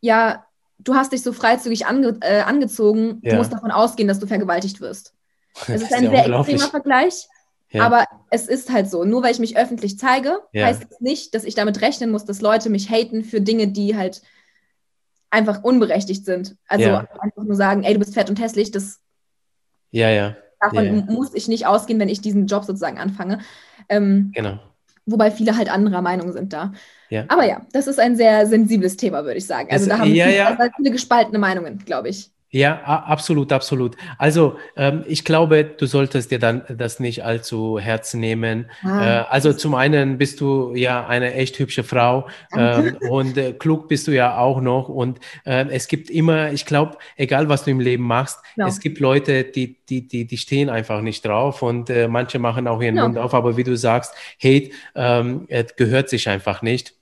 [0.00, 0.46] ja,
[0.78, 3.32] du hast dich so freizügig ange, äh, angezogen, Ja.
[3.32, 5.12] du musst davon ausgehen, dass du vergewaltigt wirst.
[5.68, 7.28] Es Das ist ein ja sehr extremer Vergleich,
[7.74, 9.04] aber es ist halt so.
[9.04, 12.40] Nur weil ich mich öffentlich zeige, heißt es nicht, dass ich damit rechnen muss, dass
[12.40, 14.22] Leute mich haten für Dinge, die halt
[15.30, 16.56] einfach unberechtigt sind.
[16.68, 19.00] Also einfach nur sagen, ey, du bist fett und hässlich, das
[19.90, 21.12] Ja, ja, davon ja.
[21.12, 23.40] muss ich nicht ausgehen, wenn ich diesen Job sozusagen anfange.
[23.88, 24.58] Ähm, genau.
[25.06, 26.72] wobei viele halt anderer Meinung sind da.
[27.08, 27.24] Ja.
[27.28, 29.70] Aber ja, das ist ein sehr sensibles Thema, würde ich sagen.
[29.70, 30.48] Also Es- da haben ja, viele, ja.
[30.48, 32.30] also viele gespaltene Meinungen, glaube ich.
[32.56, 33.96] Ja, absolut, absolut.
[34.16, 38.70] Also ähm, ich glaube, du solltest dir dann das nicht allzu Herz nehmen.
[38.82, 39.04] Ah.
[39.04, 43.88] Äh, also zum einen bist du ja eine echt hübsche Frau ähm, und äh, klug
[43.88, 44.88] bist du ja auch noch.
[44.88, 48.66] Und äh, es gibt immer, ich glaube, egal was du im Leben machst, ja.
[48.66, 52.68] es gibt Leute, die, die, die, die stehen einfach nicht drauf und äh, manche machen
[52.68, 53.02] auch ihren ja.
[53.02, 53.34] Mund auf.
[53.34, 56.94] Aber wie du sagst, Hate ähm, gehört sich einfach nicht.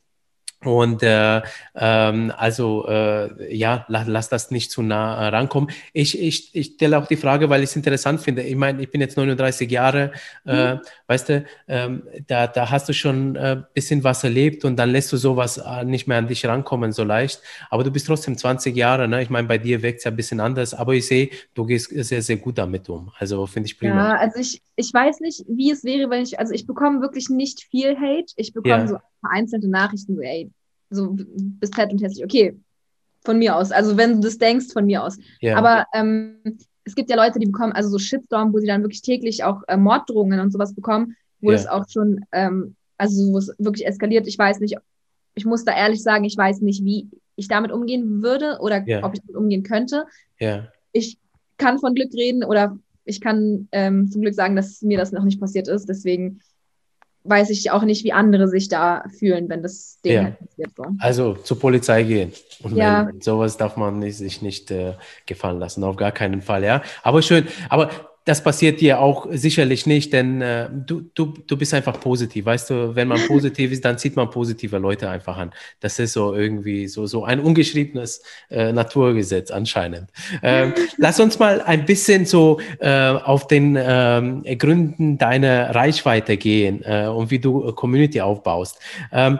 [0.64, 1.42] Und äh,
[1.74, 5.70] ähm, also äh, ja, lass, lass das nicht zu nah äh, rankommen.
[5.92, 8.42] Ich, ich, ich stelle auch die Frage, weil ich es interessant finde.
[8.42, 10.12] Ich meine, ich bin jetzt 39 Jahre,
[10.46, 10.80] äh, mhm.
[11.06, 14.90] weißt du, ähm, da, da hast du schon ein äh, bisschen was erlebt und dann
[14.90, 17.40] lässt du sowas äh, nicht mehr an dich rankommen so leicht.
[17.70, 19.22] Aber du bist trotzdem 20 Jahre, ne?
[19.22, 21.90] Ich meine, bei dir wirkt es ja ein bisschen anders, aber ich sehe, du gehst
[21.90, 23.12] sehr, sehr gut damit um.
[23.18, 24.10] Also finde ich prima.
[24.10, 27.28] Ja, also ich, ich weiß nicht, wie es wäre, wenn ich, also ich bekomme wirklich
[27.28, 28.32] nicht viel Hate.
[28.36, 28.86] Ich bekomme ja.
[28.86, 30.50] so vereinzelte Nachrichten, so, ey,
[30.90, 32.24] so bist fett und hässlich.
[32.24, 32.56] Okay,
[33.24, 33.72] von mir aus.
[33.72, 35.18] Also wenn du das denkst, von mir aus.
[35.40, 35.56] Ja.
[35.56, 36.36] Aber ähm,
[36.84, 39.62] es gibt ja Leute, die bekommen, also so Shitstorm, wo sie dann wirklich täglich auch
[39.68, 41.56] äh, Morddrohungen und sowas bekommen, wo ja.
[41.56, 44.26] es auch schon, ähm, also wo es wirklich eskaliert.
[44.26, 44.76] Ich weiß nicht,
[45.34, 49.02] ich muss da ehrlich sagen, ich weiß nicht, wie ich damit umgehen würde oder ja.
[49.02, 50.04] ob ich damit umgehen könnte.
[50.38, 50.68] Ja.
[50.92, 51.18] Ich
[51.56, 55.24] kann von Glück reden oder ich kann ähm, zum Glück sagen, dass mir das noch
[55.24, 55.88] nicht passiert ist.
[55.88, 56.40] Deswegen
[57.24, 60.22] weiß ich auch nicht, wie andere sich da fühlen, wenn das denen ja.
[60.24, 60.70] halt passiert.
[60.76, 60.84] So.
[60.98, 62.32] Also zur Polizei gehen
[62.62, 63.04] und ja.
[63.04, 63.20] melden.
[63.20, 64.94] Sowas darf man nicht, sich nicht äh,
[65.26, 66.82] gefallen lassen, auf gar keinen Fall, ja.
[67.02, 67.90] Aber schön, aber
[68.24, 72.46] das passiert dir auch sicherlich nicht, denn äh, du, du, du bist einfach positiv.
[72.46, 75.52] Weißt du, wenn man positiv ist, dann zieht man positive Leute einfach an.
[75.80, 80.10] Das ist so irgendwie so, so ein ungeschriebenes äh, Naturgesetz anscheinend.
[80.42, 86.82] Ähm, lass uns mal ein bisschen so äh, auf den ähm, Gründen deiner Reichweite gehen
[86.82, 88.78] äh, und wie du Community aufbaust.
[89.12, 89.38] Ähm,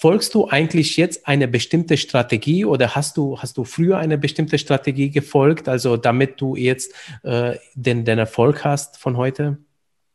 [0.00, 4.56] Folgst du eigentlich jetzt eine bestimmte Strategie oder hast du, hast du früher eine bestimmte
[4.56, 9.58] Strategie gefolgt, also damit du jetzt äh, den, den Erfolg hast von heute?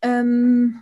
[0.02, 0.82] Ähm,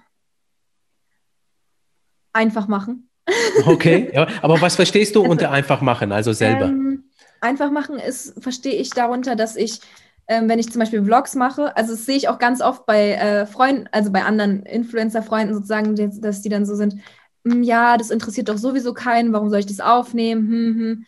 [2.32, 3.10] einfach machen.
[3.66, 6.66] Okay, ja, aber was verstehst du also, unter einfach machen, also selber?
[6.66, 7.06] Ähm,
[7.40, 9.80] einfach machen ist, verstehe ich darunter, dass ich,
[10.28, 13.14] ähm, wenn ich zum Beispiel Vlogs mache, also das sehe ich auch ganz oft bei
[13.14, 17.02] äh, Freunden, also bei anderen Influencer-Freunden sozusagen, dass die dann so sind,
[17.46, 20.48] ja, das interessiert doch sowieso keinen, warum soll ich das aufnehmen?
[20.48, 21.06] Hm, hm.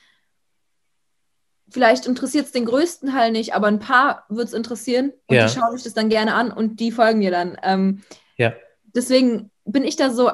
[1.70, 5.46] Vielleicht interessiert es den größten Teil nicht, aber ein paar wird es interessieren und ja.
[5.46, 7.58] die schauen sich das dann gerne an und die folgen mir dann.
[7.64, 8.02] Ähm,
[8.38, 8.54] ja.
[8.96, 10.32] Deswegen bin ich da so,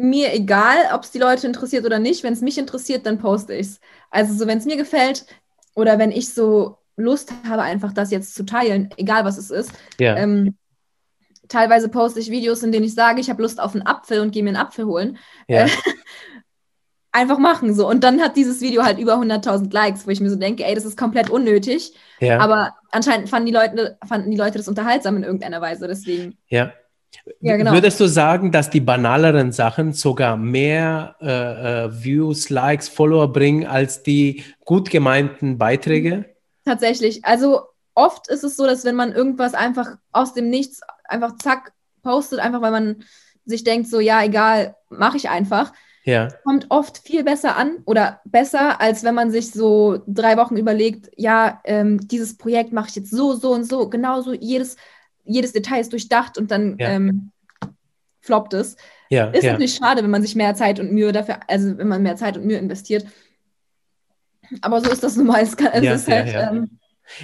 [0.00, 2.22] mir egal, ob es die Leute interessiert oder nicht.
[2.22, 3.80] Wenn es mich interessiert, dann poste ich es.
[4.10, 5.26] Also so, wenn es mir gefällt
[5.74, 9.72] oder wenn ich so Lust habe, einfach das jetzt zu teilen, egal was es ist,
[9.98, 10.16] ja.
[10.16, 10.56] ähm,
[11.50, 14.30] teilweise poste ich Videos, in denen ich sage, ich habe Lust auf einen Apfel und
[14.30, 15.18] gehe mir einen Apfel holen.
[15.48, 15.66] Ja.
[15.66, 15.68] Äh,
[17.12, 17.88] einfach machen so.
[17.88, 20.74] Und dann hat dieses Video halt über 100.000 Likes, wo ich mir so denke, ey,
[20.74, 21.92] das ist komplett unnötig.
[22.20, 22.38] Ja.
[22.38, 26.38] Aber anscheinend fanden die, Leute, fanden die Leute das unterhaltsam in irgendeiner Weise, deswegen.
[26.48, 26.72] Ja.
[27.40, 27.72] Ja, genau.
[27.72, 33.66] Würdest du sagen, dass die banaleren Sachen sogar mehr äh, äh, Views, Likes, Follower bringen
[33.66, 36.26] als die gut gemeinten Beiträge?
[36.64, 37.24] Tatsächlich.
[37.24, 37.62] Also
[37.94, 42.40] oft ist es so, dass wenn man irgendwas einfach aus dem Nichts einfach zack postet,
[42.40, 43.04] einfach weil man
[43.44, 45.72] sich denkt, so ja, egal, mache ich einfach.
[46.04, 46.28] Ja.
[46.44, 51.10] Kommt oft viel besser an oder besser, als wenn man sich so drei Wochen überlegt,
[51.16, 54.76] ja, ähm, dieses Projekt mache ich jetzt so, so und so, genauso, jedes,
[55.24, 56.88] jedes Detail ist durchdacht und dann ja.
[56.88, 57.32] ähm,
[58.20, 58.76] floppt es.
[59.10, 59.52] Ja, ist ja.
[59.52, 62.36] natürlich schade, wenn man sich mehr Zeit und Mühe dafür, also wenn man mehr Zeit
[62.36, 63.04] und Mühe investiert.
[64.62, 65.42] Aber so ist das nun mal.
[65.42, 66.79] Es, kann, es ja, ist halt, ähm,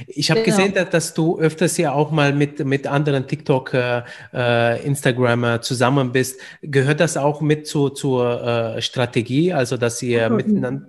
[0.07, 0.57] ich habe genau.
[0.57, 6.13] gesehen, dass, du öfters ja auch mal mit, mit anderen TikTok, äh, äh Instagramer zusammen
[6.13, 6.41] bist.
[6.63, 10.37] Gehört das auch mit zu, zur äh, Strategie, also dass ihr mhm.
[10.37, 10.87] miteinander.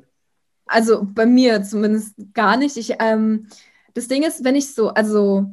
[0.66, 2.78] Also bei mir zumindest gar nicht.
[2.78, 3.48] Ich, ähm,
[3.94, 5.50] das Ding ist, wenn ich so, also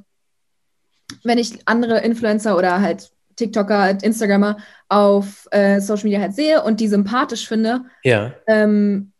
[1.22, 6.80] wenn ich andere Influencer oder halt TikToker, Instagrammer auf äh, Social Media halt sehe und
[6.80, 8.32] die sympathisch finde, ja.
[8.46, 9.12] ähm,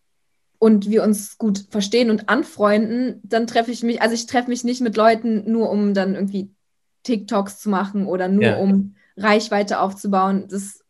[0.65, 4.65] und wir uns gut verstehen und anfreunden, dann treffe ich mich, also ich treffe mich
[4.65, 6.55] nicht mit Leuten nur, um dann irgendwie
[7.03, 8.57] TikToks zu machen oder nur ja.
[8.57, 10.47] um Reichweite aufzubauen.
[10.49, 10.83] Das,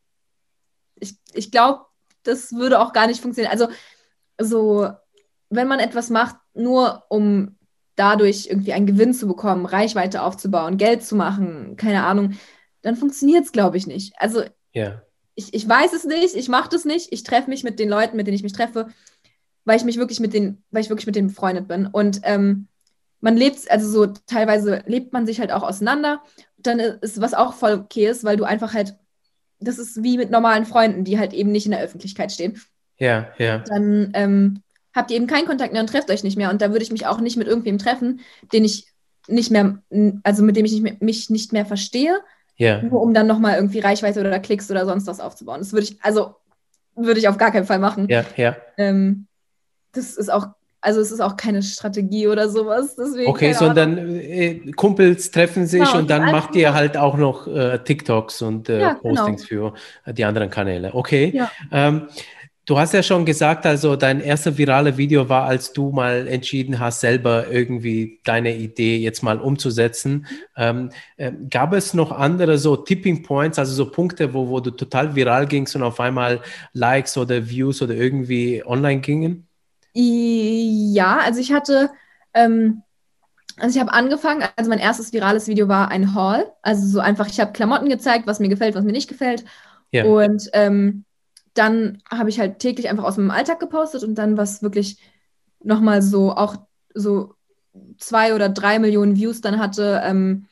[0.95, 1.87] ich ich glaube,
[2.23, 3.51] das würde auch gar nicht funktionieren.
[3.51, 3.67] Also
[4.41, 4.91] so,
[5.51, 7.59] wenn man etwas macht, nur um
[7.97, 12.39] dadurch irgendwie einen Gewinn zu bekommen, Reichweite aufzubauen, Geld zu machen, keine Ahnung,
[12.83, 14.15] dann funktioniert es, glaube ich, nicht.
[14.19, 15.03] Also ja.
[15.35, 18.17] ich, ich weiß es nicht, ich mache das nicht, ich treffe mich mit den Leuten,
[18.17, 18.87] mit denen ich mich treffe,
[19.65, 21.87] weil ich mich wirklich mit den, weil ich wirklich mit denen befreundet bin.
[21.87, 22.69] Und ähm,
[23.21, 26.23] man lebt, also so teilweise lebt man sich halt auch auseinander.
[26.59, 28.97] Dann ist was auch voll okay ist, weil du einfach halt,
[29.61, 32.61] das ist wie mit normalen Freunden, die halt eben nicht in der Öffentlichkeit stehen.
[32.99, 33.59] Ja, ja.
[33.59, 34.63] Dann ähm,
[34.95, 36.51] habt ihr eben keinen Kontakt mehr und trefft euch nicht mehr.
[36.51, 38.21] Und da würde ich mich auch nicht mit irgendwem treffen,
[38.53, 38.89] den ich
[39.27, 39.83] nicht mehr,
[40.23, 42.19] also mit dem ich nicht mehr, mich nicht mehr verstehe,
[42.57, 42.83] Ja.
[42.83, 45.61] nur um dann nochmal irgendwie Reichweite oder Klicks oder sonst was aufzubauen.
[45.61, 46.37] Das würde ich, also
[46.95, 48.07] würde ich auf gar keinen Fall machen.
[48.11, 48.55] Ja, ja.
[48.77, 49.27] Ähm,
[49.95, 50.49] das ist auch,
[50.81, 52.95] also es ist auch keine Strategie oder sowas.
[52.97, 53.95] Deswegen, Okay, keine Ahnung.
[53.97, 58.43] sondern äh, Kumpels treffen sich Genau, und dann macht ihr halt auch noch äh, TikToks
[58.43, 59.15] und äh, Ja, genau.
[59.15, 60.95] Postings für äh, die anderen Kanäle.
[60.95, 61.33] Okay.
[61.35, 61.51] Ja.
[61.73, 62.09] Ähm,
[62.67, 66.79] du hast ja schon gesagt, also dein erstes virale Video war, als du mal entschieden
[66.81, 70.27] hast, selber irgendwie deine Idee jetzt mal umzusetzen.
[70.57, 74.71] Ähm, äh, gab es noch andere so Tipping Points, also so Punkte, wo, wo du
[74.71, 76.41] total viral gingst und auf einmal
[76.73, 79.47] Likes oder Views oder irgendwie online gingen?
[79.95, 81.91] Ja, also ich hatte,
[82.35, 82.83] ähm,
[83.59, 86.45] also ich habe angefangen, also mein erstes virales Video war ein Haul.
[86.63, 89.45] Also so einfach, ich habe Klamotten gezeigt, was mir gefällt, was mir nicht gefällt.
[89.93, 90.05] Ja.
[90.05, 91.05] Und ähm,
[91.55, 94.99] dann habe ich halt täglich einfach aus meinem Alltag gepostet und dann was wirklich
[95.63, 96.57] nochmal so auch
[96.95, 97.35] so
[97.99, 100.47] zwei oder drei Millionen Views dann hatte, ähm,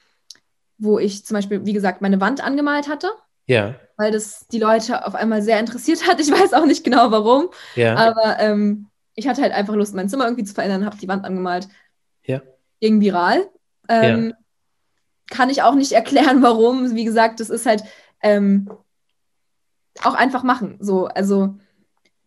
[0.78, 3.10] wo ich zum Beispiel, wie gesagt, meine Wand angemalt hatte,
[3.46, 6.20] Ja, weil das die Leute auf einmal sehr interessiert hat.
[6.20, 7.50] Ich weiß auch nicht genau warum.
[7.74, 11.08] ja, Aber ähm, ich hatte halt einfach Lust, mein Zimmer irgendwie zu verändern, habe die
[11.08, 11.68] Wand angemalt.
[12.24, 12.40] Ja.
[12.80, 13.48] Ging viral.
[13.88, 14.32] Ähm,
[15.30, 16.94] Kann ich auch nicht erklären, warum.
[16.94, 17.84] Wie gesagt, das ist halt
[18.22, 18.70] ähm,
[20.02, 20.76] auch einfach machen.
[20.80, 21.56] So, also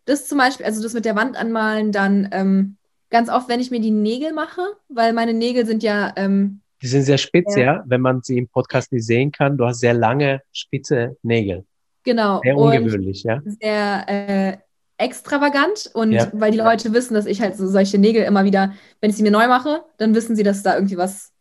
[0.04, 2.76] das zum Beispiel, also das mit der Wand anmalen, dann ähm,
[3.10, 6.86] ganz oft, wenn ich mir die Nägel mache, weil meine Nägel sind ja, ähm, Die
[6.86, 7.62] sind sehr spitz, Ja.
[7.64, 7.84] ja.
[7.86, 11.64] Wenn man sie im Podcast nicht sehen kann, du hast sehr lange, spitze Nägel.
[12.04, 13.40] genau, Sehr ungewöhnlich, ja.
[13.44, 14.56] sehr äh,
[14.98, 16.28] extravagant und Ja.
[16.32, 19.22] weil die Leute wissen, dass ich halt so solche Nägel immer wieder, wenn ich sie
[19.22, 21.32] mir neu mache, dann wissen sie, dass da irgendwie was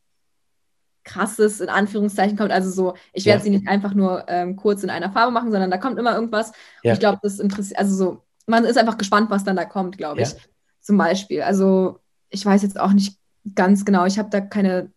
[1.03, 2.51] krasses in Anführungszeichen kommt.
[2.51, 3.43] Also so, ich werde Ja.
[3.43, 6.51] sie nicht einfach nur ähm, kurz in einer Farbe machen, sondern da kommt immer irgendwas.
[6.81, 6.91] Ja.
[6.91, 9.97] Und ich glaube, das interessiert, also so, man ist einfach gespannt, was dann da kommt,
[9.97, 10.35] glaube ich.
[10.81, 11.41] Zum Beispiel.
[11.43, 13.17] Also ich weiß jetzt auch nicht
[13.55, 14.91] ganz genau, ich habe da keine,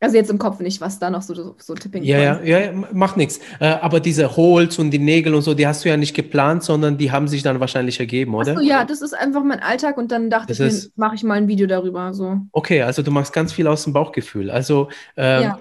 [0.00, 2.72] also jetzt im Kopf nicht, was da noch so, so, Tipping Ja, ja, ja, ja,
[2.92, 3.38] macht nichts.
[3.60, 6.62] Äh, aber diese Holz und die Nägel und so, die hast du ja nicht geplant,
[6.64, 8.52] sondern die haben sich dann wahrscheinlich ergeben, oder?
[8.52, 11.34] Achso, ja, das ist einfach mein Alltag und dann dachte Das ich mache ich mal
[11.34, 12.14] ein Video darüber.
[12.14, 12.38] So.
[12.52, 14.50] Okay, also du machst ganz viel aus dem Bauchgefühl.
[14.50, 15.60] Also ähm, Ja.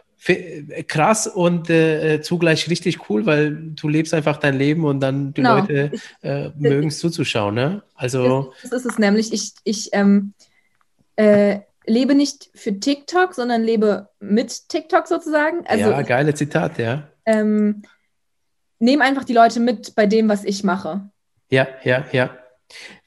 [0.88, 5.42] krass und äh, zugleich richtig cool, weil du lebst einfach dein Leben und dann die
[5.42, 5.58] Genau.
[5.60, 7.84] Leute äh, mögen es zuzuschauen, ne?
[7.96, 9.34] Also Das, das ist es nämlich.
[9.34, 10.34] Ich, ich ähm,
[11.18, 15.66] äh, lebe nicht für TikTok, sondern lebe mit TikTok sozusagen.
[15.68, 17.10] Also ja, geile Zitat, ja.
[17.26, 17.82] ähm,
[18.80, 21.10] nehme einfach die Leute mit bei dem, was ich mache.
[21.50, 22.30] Ja, ja, ja.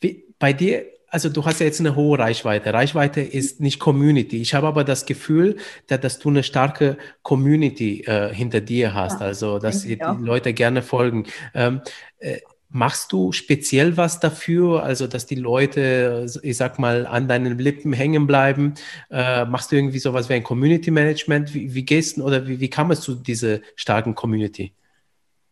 [0.01, 2.75] Wie, bei dir, also du hast ja jetzt eine hohe Reichweite.
[2.75, 4.41] Reichweite ist nicht Community.
[4.41, 9.21] Ich habe aber das Gefühl, dass, dass du eine starke Community äh, hinter dir hast,
[9.21, 10.19] Ja, also dass die auch.
[10.19, 11.27] Leute gerne folgen.
[11.55, 11.83] Ähm,
[12.19, 12.39] äh,
[12.73, 17.93] machst du speziell was dafür, also dass die Leute, ich sag mal, an deinen Lippen
[17.93, 18.75] hängen bleiben?
[19.11, 21.55] Äh, machst du irgendwie sowas wie ein Community Management?
[21.55, 24.75] Wie, wie gehst du oder wie, wie kam es zu dieser starken Community?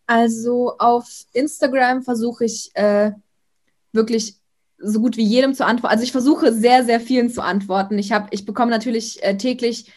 [0.06, 3.12] Also auf Instagram versuche ich äh,
[3.92, 4.37] wirklich
[4.78, 5.92] so gut wie jedem zu antworten.
[5.92, 7.98] Also ich versuche sehr, sehr vielen zu antworten.
[7.98, 9.92] Ich habe, ich bekomme natürlich äh, täglich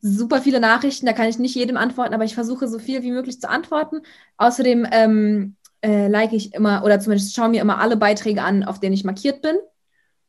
[0.00, 3.10] super viele Nachrichten, da kann ich nicht jedem antworten, aber ich versuche so viel wie
[3.10, 4.02] möglich zu antworten.
[4.36, 8.80] Außerdem ähm, äh, like ich immer oder zumindest schaue mir immer alle Beiträge an, auf
[8.80, 9.56] denen ich markiert bin.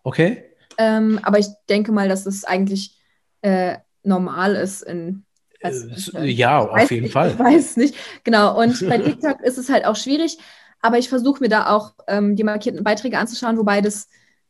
[0.04, 0.44] Okay?
[0.78, 2.98] Ähm, aber ich denke mal, dass es eigentlich
[3.42, 5.26] äh, normal ist in
[5.62, 7.32] als- Äh, ja, auf weiß jeden Fall.
[7.32, 7.96] Ich weiß nicht.
[8.24, 8.58] Genau.
[8.60, 10.38] Und bei TikTok ist es halt auch schwierig.
[10.82, 14.08] Aber ich versuche mir da auch ähm, die markierten Beiträge anzuschauen, wobei das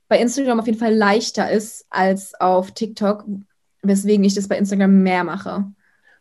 [0.08, 3.26] bei Instagram auf jeden Fall leichter ist als auf TikTok,
[3.82, 5.66] weswegen ich das bei Instagram mehr mache.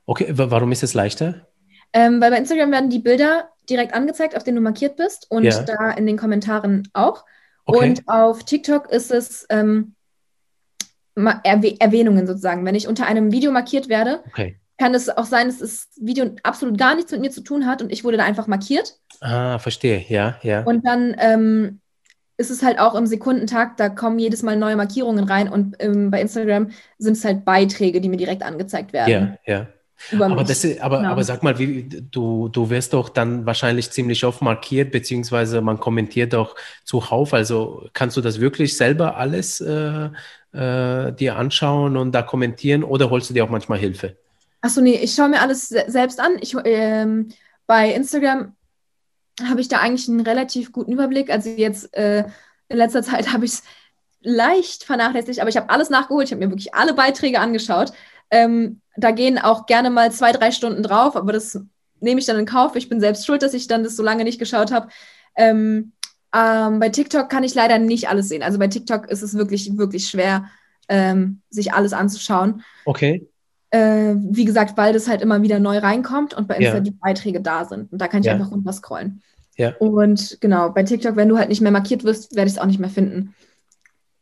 [0.06, 1.46] Okay, wa- warum ist es leichter?
[1.92, 5.44] Ähm, weil bei Instagram werden die Bilder direkt angezeigt, auf denen du markiert bist und
[5.44, 5.62] Ja.
[5.62, 7.24] da in den Kommentaren auch.
[7.64, 7.90] Okay.
[7.90, 9.94] Und auf TikTok ist es ähm,
[11.14, 12.64] Erwähnungen sozusagen.
[12.64, 14.58] Wenn ich unter einem Video markiert werde, Okay.
[14.78, 17.82] kann es auch sein, dass das Video absolut gar nichts mit mir zu tun hat
[17.82, 18.98] und ich wurde da einfach markiert.
[19.20, 20.04] Ah, verstehe.
[20.08, 20.62] Ja, ja.
[20.62, 21.80] Und dann ähm,
[22.36, 26.10] ist es halt auch im Sekundentakt, da kommen jedes Mal neue Markierungen rein und ähm,
[26.10, 29.36] bei Instagram sind es halt Beiträge, die mir direkt angezeigt werden.
[29.44, 29.66] Ja, ja.
[30.10, 31.10] Über Aber, das ist, aber, Genau.
[31.10, 35.80] aber sag mal, wie, du, du wirst doch dann wahrscheinlich ziemlich oft markiert, beziehungsweise man
[35.80, 37.34] kommentiert doch zuhauf.
[37.34, 40.08] Also kannst du das wirklich selber alles äh,
[40.52, 44.16] äh, dir anschauen und da kommentieren oder holst du dir auch manchmal Hilfe?
[44.60, 46.32] Achso, nee, ich schaue mir alles se selbst an.
[46.40, 47.28] Ich, ähm,
[47.66, 48.54] bei Instagram
[49.46, 51.30] habe ich da eigentlich einen relativ guten Überblick.
[51.30, 52.24] Also jetzt äh,
[52.68, 53.62] in letzter Zeit habe ich es
[54.20, 56.26] leicht vernachlässigt, aber ich habe alles nachgeholt.
[56.26, 57.92] Ich habe mir wirklich alle Beiträge angeschaut.
[58.30, 61.60] Ähm, da gehen auch gerne mal zwei, drei Stunden drauf, aber das
[62.00, 62.76] nehme ich dann in Kauf.
[62.76, 64.88] Ich bin selbst schuld, dass ich dann das so lange nicht geschaut habe.
[65.36, 65.92] Ähm,
[66.30, 68.42] Ähm, bei TikTok kann ich leider nicht alles sehen.
[68.42, 70.44] Also bei TikTok ist es wirklich, wirklich schwer,
[70.90, 72.62] ähm, sich alles anzuschauen.
[72.84, 73.26] Okay.
[73.70, 76.80] Äh, wie gesagt, weil das halt immer wieder neu reinkommt und bei Insta Ja.
[76.80, 77.90] die Beiträge da sind.
[77.90, 78.34] Und da kann ich Ja.
[78.34, 79.22] einfach runterscrollen.
[79.56, 79.74] Ja.
[79.78, 82.66] Und genau, bei TikTok, wenn du halt nicht mehr markiert wirst, werde ich es auch
[82.66, 83.34] nicht mehr finden.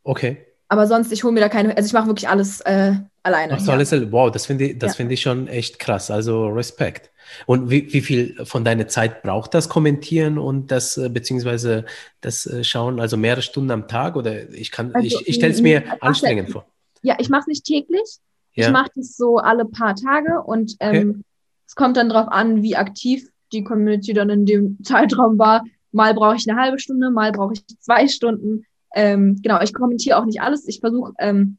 [0.05, 0.37] Okay.
[0.69, 2.95] Aber sonst, ich hole mir da keine, also ich mache wirklich alles äh,
[3.27, 3.53] alleine.
[3.53, 3.77] Machst du ja.
[3.77, 3.93] alles?
[4.12, 4.97] Wow, das finde ich, das Ja.
[4.97, 6.11] finde ich schon echt krass.
[6.11, 7.11] Also Respekt.
[7.47, 11.85] Und wie, wie viel von deiner Zeit braucht das Kommentieren und das äh, beziehungsweise
[12.21, 13.01] das äh, Schauen?
[13.01, 16.51] Also mehrere Stunden am Tag oder ich kann, Also, ich, ich stelle es mir anstrengend
[16.51, 16.67] vor.
[17.03, 18.19] Ja, ich mache es nicht täglich.
[18.55, 18.67] Ja.
[18.67, 21.25] Ich mache das so alle paar Tage und ähm,
[21.67, 25.65] es kommt dann darauf an, wie aktiv die Community dann in dem Zeitraum war.
[25.93, 28.65] Mal brauche ich eine halbe Stunde, mal brauche ich zwei Stunden.
[28.95, 30.67] Ähm, genau, ich kommentiere auch nicht alles.
[30.69, 31.59] Ich versuche ähm,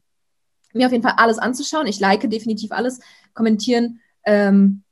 [0.78, 1.86] mir auf jeden Fall alles anzuschauen.
[1.86, 3.00] Ich like definitiv alles.
[3.34, 4.82] Kommentieren ähm,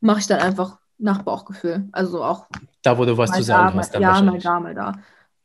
[0.00, 1.88] mache ich dann einfach nach Bauchgefühl.
[1.92, 2.46] Also auch
[2.82, 4.92] Da, wo du was zu da, sagen mal, hast, dann ja, mal da, mal da.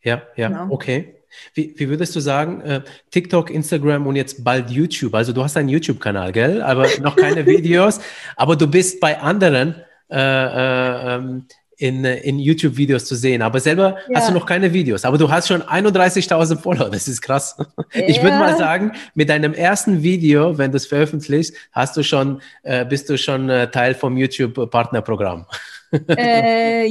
[0.01, 0.67] Ja, ja, Genau.
[0.69, 1.15] okay.
[1.53, 5.15] Wie, wie würdest du sagen, äh, TikTok, Instagram und jetzt bald YouTube?
[5.15, 6.61] Also du hast einen YouTube-Kanal, gell?
[6.61, 8.01] Aber noch keine Videos.
[8.35, 9.75] Aber du bist bei anderen
[10.09, 11.45] äh, äh, ähm,
[11.81, 13.41] in, äh, in YouTube-Videos zu sehen.
[13.41, 14.19] Aber selber Ja.
[14.19, 15.03] hast du noch keine Videos.
[15.03, 16.89] Aber du hast schon 31.000 Follower.
[16.89, 17.57] Das ist krass.
[17.93, 18.39] Ich würde Ja.
[18.39, 23.09] mal sagen, mit deinem ersten Video, wenn du es veröffentlichst, hast du schon, äh, bist
[23.09, 25.45] du schon äh, Teil vom YouTube-Partnerprogramm.
[26.17, 26.87] äh,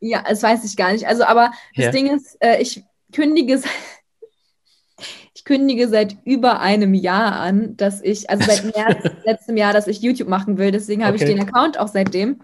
[0.00, 1.06] ja, das weiß ich gar nicht.
[1.06, 1.90] Also, aber das Ja.
[1.90, 3.60] Ding ist, äh, ich kündige,
[5.34, 9.86] ich kündige seit über einem Jahr an, dass ich, also seit März letztem Jahr, dass
[9.86, 10.70] ich YouTube machen will.
[10.70, 11.24] Deswegen habe Okay.
[11.24, 12.38] ich den Account auch seitdem.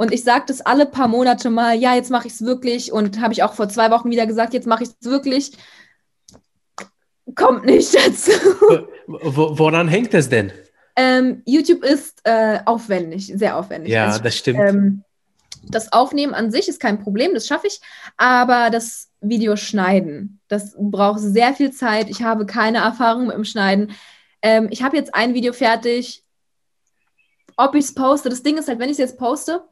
[0.00, 2.90] Und ich sage das alle paar Monate mal, ja, jetzt mache ich es wirklich.
[2.90, 5.52] Und habe ich auch vor zwei Wochen wieder gesagt, jetzt mache ich es wirklich.
[7.34, 8.30] Kommt nicht dazu.
[9.06, 10.52] Wo, woran hängt es denn?
[10.96, 13.92] Ähm, YouTube ist äh, aufwendig, sehr aufwendig.
[13.92, 14.60] Ja, Also das stimmt.
[14.60, 15.04] ähm,
[15.64, 17.78] das Aufnehmen an sich ist kein Problem, das schaffe ich,
[18.16, 22.08] aber das Video schneiden, das braucht sehr viel Zeit.
[22.08, 23.92] Ich habe keine Erfahrung mit dem Schneiden.
[24.40, 26.24] Ähm, ich habe jetzt ein Video fertig.
[27.58, 29.62] Ob ich es poste, das Ding ist halt, wenn ich es jetzt poste,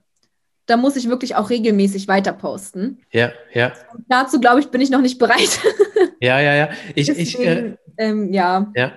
[0.68, 3.00] dann muss ich wirklich auch regelmäßig weiter posten.
[3.10, 3.72] ja, ja.
[3.94, 5.60] Und dazu, glaube ich, bin ich noch nicht bereit.
[6.20, 6.68] Ja, ja, ja.
[6.96, 8.72] Ich, ich, äh, Deswegen, ähm, ja.
[8.74, 8.92] ja.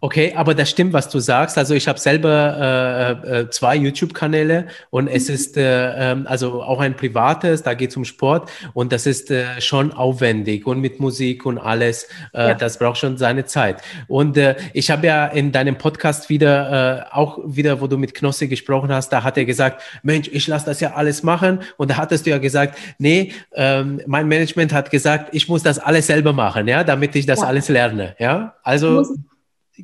[0.00, 1.56] Okay, aber das stimmt, was du sagst.
[1.56, 5.34] Also ich habe selber äh, äh, zwei YouTube-Kanäle und es Mhm.
[5.34, 9.30] ist äh, ähm, also auch ein privates, da geht es um Sport und das ist
[9.30, 12.04] äh, schon aufwendig und mit Musik und alles.
[12.34, 12.54] Äh, Ja.
[12.54, 13.80] Das braucht schon seine Zeit.
[14.08, 18.14] Und äh, ich habe ja in deinem Podcast wieder, äh, auch wieder, wo du mit
[18.14, 21.60] Knossi gesprochen hast, da hat er gesagt, Mensch, ich lasse das ja alles machen.
[21.78, 25.78] Und da hattest du ja gesagt, nee, ähm, mein Management hat gesagt, ich muss das
[25.78, 27.46] alles selber machen, ja, damit ich das Ja.
[27.46, 28.14] alles lerne.
[28.18, 29.04] Ja, also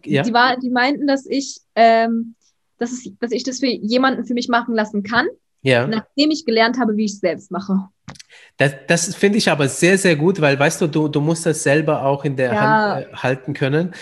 [0.05, 0.23] ja.
[0.23, 2.35] Die, war, die meinten, dass ich, ähm,
[2.79, 5.27] dass, es, dass ich das für jemanden für mich machen lassen kann,
[5.63, 7.89] Ja, nachdem ich gelernt habe, wie ich es selbst mache.
[8.57, 11.63] das, das finde ich aber sehr, sehr gut, weil weißt du, du, du musst das
[11.63, 12.61] selber auch in der Ja.
[12.61, 13.95] Hand äh, halten können.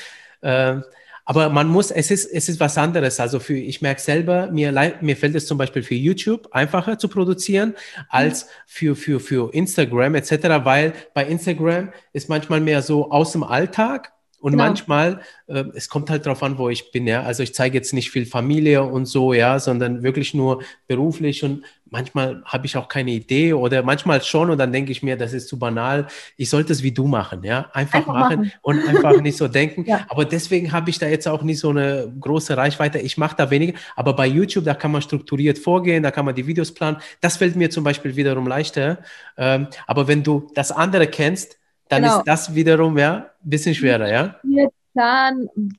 [0.42, 0.84] Ähm,
[1.24, 3.20] aber man muss, es ist, es ist was anderes.
[3.20, 4.72] Also für, ich merke selber, mir,
[5.02, 7.74] mir fällt es zum Beispiel für YouTube einfacher zu produzieren
[8.08, 10.32] als für, für, für Instagram etc.,
[10.64, 14.64] weil bei Instagram ist manchmal mehr so aus dem Alltag und Genau.
[14.64, 17.22] manchmal, äh, es kommt halt drauf an, wo ich bin, ja.
[17.22, 21.64] Also ich zeige jetzt nicht viel Familie und so, ja, sondern wirklich nur beruflich und
[21.90, 25.32] manchmal habe ich auch keine Idee oder manchmal schon und dann denke ich mir, das
[25.32, 26.06] ist zu banal.
[26.36, 27.70] Ich sollte es wie du machen, ja.
[27.72, 28.52] Einfach, Einfach machen, machen.
[28.62, 29.84] und einfach nicht so denken.
[29.88, 30.04] Ja.
[30.08, 32.98] Aber deswegen habe ich da jetzt auch nicht so eine große Reichweite.
[32.98, 33.78] Ich mache da weniger.
[33.96, 36.98] Aber bei YouTube, da kann man strukturiert vorgehen, da kann man die Videos planen.
[37.22, 38.98] Das fällt mir zum Beispiel wiederum leichter.
[39.38, 41.57] Ähm, aber wenn du das andere kennst,
[41.88, 42.18] dann Genau.
[42.18, 44.36] ist das wiederum ja ein bisschen schwerer, ja?
[44.42, 44.70] Hier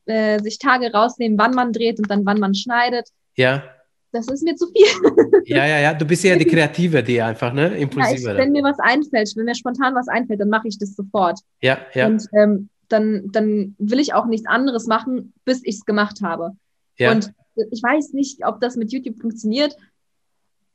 [0.05, 3.09] äh, sich Tage rausnehmen, wann man dreht und dann wann man schneidet.
[3.35, 3.63] Ja,
[4.11, 4.85] Das ist mir zu viel.
[5.45, 5.93] ja, ja, ja.
[5.93, 7.69] Du bist ja die Kreative, die einfach, ne?
[7.69, 8.37] Ja, Impulsive.
[8.37, 11.39] wenn mir was einfällt, wenn mir spontan was einfällt, dann mache ich das sofort.
[11.61, 15.85] Ja, ja, Und ähm, dann, dann will ich auch nichts anderes machen, bis ich es
[15.85, 16.51] gemacht habe.
[16.97, 17.11] ja.
[17.11, 17.31] Und
[17.71, 19.75] ich weiß nicht, ob das mit YouTube funktioniert.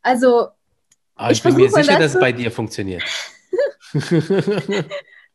[0.03, 0.49] Also,
[1.14, 3.03] Aber ich, ich bin mir sicher, dass es bei dir funktioniert.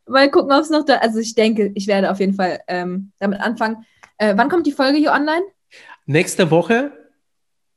[0.10, 0.98] mal gucken, ob es noch da.
[0.98, 3.86] Also, ich denke, ich werde auf jeden Fall ähm, damit anfangen.
[4.18, 5.44] Äh, wann kommt die Folge hier online?
[6.06, 6.92] Nächste Woche,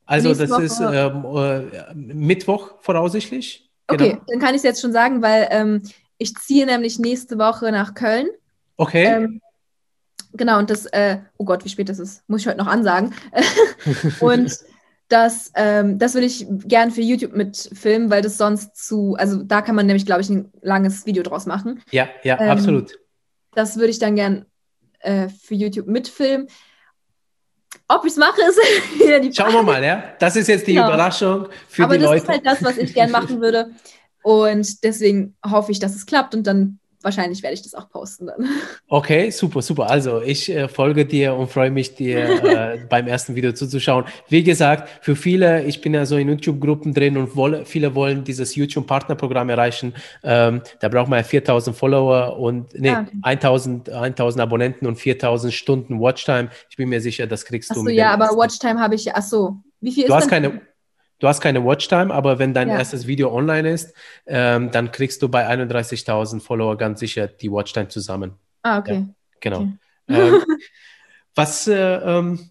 [0.05, 1.63] also Nächste das ist Woche.
[1.95, 3.69] ähm, äh, Mittwoch voraussichtlich.
[3.87, 4.21] Okay, Genau.
[4.27, 5.83] dann kann ich es jetzt schon sagen, weil ähm,
[6.17, 8.27] ich ziehe nämlich nächste Woche nach Köln.
[8.77, 9.05] Okay.
[9.05, 9.41] Ähm,
[10.33, 13.13] genau, und das, äh, oh Gott, wie spät das ist, muss ich heute noch ansagen.
[14.19, 14.57] und
[15.09, 19.61] das, ähm, das würde ich gern für YouTube mitfilmen, weil das sonst zu, also da
[19.61, 21.81] kann man nämlich, glaube ich, ein langes Video draus machen.
[21.91, 22.97] ja, ja, ähm, absolut.
[23.53, 24.45] Das würde ich dann gern
[24.99, 26.47] äh, für YouTube mitfilmen.
[27.87, 28.57] Ob ich es mache, ist
[28.99, 30.03] wieder die Schauen wir mal, ja.
[30.19, 30.87] Das ist jetzt die Genau.
[30.87, 32.23] Überraschung für Aber die das Leute.
[32.23, 33.71] ist halt das, was ich gern machen würde.
[34.23, 38.27] Und deswegen hoffe ich, dass es klappt und dann wahrscheinlich werde ich das auch posten
[38.27, 38.49] dann.
[38.87, 39.89] Okay, super, super.
[39.89, 44.05] Also ich äh, folge dir und freue mich, dir äh, beim ersten Video zuzuschauen.
[44.29, 48.23] Wie gesagt, für viele, ich bin ja so in YouTube-Gruppen drin und wolle, viele wollen
[48.23, 49.93] dieses YouTube-Partnerprogramm erreichen.
[50.23, 53.05] Ähm, da braucht man ja 4000 Follower und nee, ah.
[53.23, 56.49] 1000, 1000 Abonnenten und 4000 Stunden Watchtime.
[56.69, 57.81] Ich bin mir sicher, das kriegst ach du.
[57.81, 59.57] Achso, ja, aber Watchtime habe ich, ach so.
[59.81, 60.61] Wie viel ist du hast keine
[61.19, 62.77] Du hast keine Watchtime, aber wenn dein ja.
[62.77, 63.93] erstes Video online ist,
[64.25, 68.33] ähm, dann kriegst du bei 31.000 Follower ganz sicher die Watchtime zusammen.
[68.61, 68.93] Ah, okay.
[68.93, 69.07] Ja,
[69.39, 69.67] genau.
[70.09, 70.27] Okay.
[70.35, 70.43] Ähm,
[71.35, 72.49] was äh, ähm,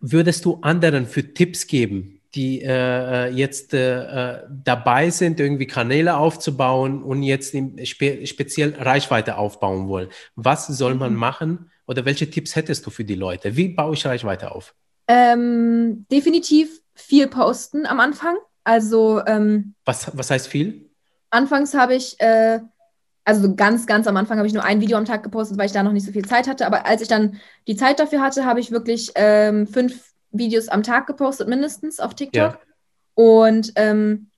[0.00, 5.66] würdest du anderen für Tipps geben, die äh, äh jetzt äh, äh, dabei sind, irgendwie
[5.66, 7.54] Kanäle aufzubauen und jetzt
[7.84, 10.08] spe speziell Reichweite aufbauen wollen?
[10.34, 11.18] Was soll man mhm.
[11.18, 13.56] machen oder welche Tipps hättest du für die Leute?
[13.56, 14.74] Wie baue ich Reichweite auf?
[15.06, 18.36] Ähm, definitiv viel posten am Anfang.
[18.64, 20.90] Also ähm, was, was heißt viel?
[21.30, 22.60] Anfangs habe ich, äh,
[23.24, 25.72] also ganz, ganz am Anfang habe ich nur ein Video am Tag gepostet, weil ich
[25.72, 26.66] da noch nicht so viel Zeit hatte.
[26.66, 30.82] Aber als ich dann die Zeit dafür hatte, habe ich wirklich ähm, fünf Videos am
[30.82, 32.52] Tag gepostet, mindestens auf TikTok.
[32.52, 32.58] Ja.
[33.14, 34.28] Und ähm,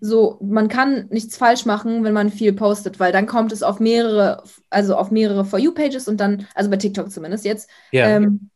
[0.00, 3.80] so, man kann nichts falsch machen, wenn man viel postet, weil dann kommt es auf
[3.80, 8.08] mehrere, also auf mehrere For You-Pages und dann, also bei TikTok zumindest jetzt, ja.
[8.08, 8.50] ähm,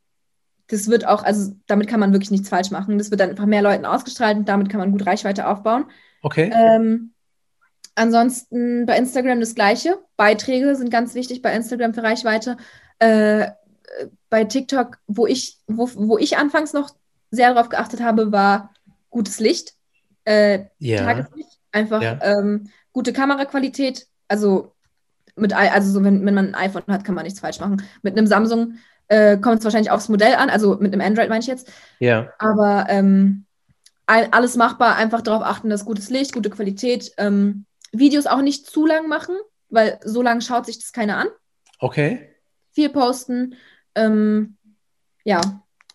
[0.73, 2.97] das wird auch, also damit kann man wirklich nichts falsch machen.
[2.97, 5.85] Das wird dann einfach mehr Leuten ausgestrahlt und damit kann man gut Reichweite aufbauen.
[6.23, 6.51] Okay.
[6.51, 7.12] Ähm,
[7.95, 9.99] ansonsten bei Instagram das Gleiche.
[10.16, 12.57] Beiträge sind ganz wichtig bei Instagram für Reichweite.
[13.01, 13.51] Äh,
[14.31, 16.95] bei TikTok, wo ich, wo, wo ich anfangs noch
[17.31, 18.73] sehr darauf geachtet habe, war
[19.11, 19.75] gutes Licht.
[20.25, 21.05] Äh, ja.
[21.05, 21.59] Tageslicht.
[21.70, 22.18] Einfach ja.
[22.23, 24.07] ähm, gute Kameraqualität.
[24.27, 24.73] Also
[25.37, 27.83] mit also so, wenn, wenn man ein iPhone hat, kann man nichts falsch machen.
[28.01, 31.40] Mit einem Samsung äh, kommt es wahrscheinlich aufs Modell an, also mit einem Android meine
[31.40, 31.70] ich jetzt.
[31.98, 32.32] Ja.
[32.38, 33.44] Aber ähm,
[34.07, 38.86] alles machbar, einfach darauf achten, dass gutes Licht, gute Qualität, ähm, Videos auch nicht zu
[38.86, 39.36] lang machen,
[39.68, 41.28] weil so lang schaut sich das keiner an.
[41.78, 42.28] Okay.
[42.72, 43.55] Viel posten,
[43.94, 44.57] ähm,
[45.24, 45.40] ja,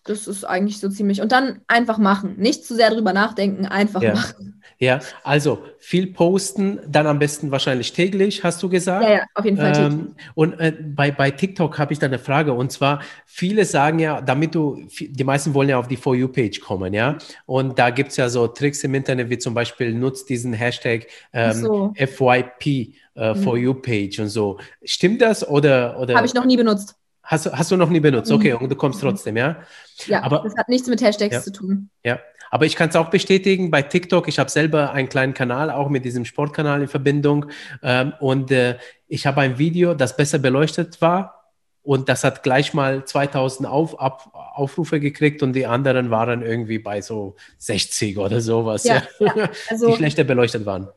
[0.08, 1.20] das ist eigentlich so ziemlich.
[1.20, 2.36] Und dann einfach machen.
[2.38, 4.14] Nicht zu sehr drüber nachdenken, einfach ja.
[4.14, 4.62] machen.
[4.80, 9.04] Ja, also viel posten, dann am besten wahrscheinlich täglich, hast du gesagt?
[9.04, 9.92] Ja, ja, auf jeden Fall täglich.
[9.92, 12.52] Ähm, und äh, bei, bei TikTok habe ich da eine Frage.
[12.52, 16.60] Und zwar, viele sagen ja, damit du, die meisten wollen ja auf die For You-Page
[16.60, 17.18] kommen, ja.
[17.46, 21.06] Und da gibt es ja so Tricks im Internet, wie zum Beispiel, nutzt diesen Hashtag
[21.32, 21.92] ähm, so.
[21.96, 22.94] FYP.
[23.42, 23.62] For mhm.
[23.62, 24.58] You Page und so.
[24.84, 25.98] Stimmt das oder?
[25.98, 26.14] oder?
[26.14, 26.94] Habe ich noch nie benutzt.
[27.28, 28.32] Hast, hast du noch nie benutzt?
[28.32, 29.58] Okay, und du kommst trotzdem, ja?
[30.06, 31.90] Ja, aber das hat nichts mit Hashtags ja, zu tun.
[32.02, 32.20] Ja,
[32.50, 34.28] aber ich kann es auch bestätigen bei TikTok.
[34.28, 37.50] Ich habe selber einen kleinen Kanal, auch mit diesem Sportkanal in Verbindung.
[37.82, 41.52] Ähm, und äh, ich habe ein Video, das besser beleuchtet war.
[41.82, 46.78] Und das hat gleich mal 2000 Auf, Ab, Aufrufe gekriegt und die anderen waren irgendwie
[46.78, 49.36] bei so 60 oder sowas, ja, ja.
[49.36, 49.50] ja.
[49.68, 50.88] Also, die schlechter beleuchtet waren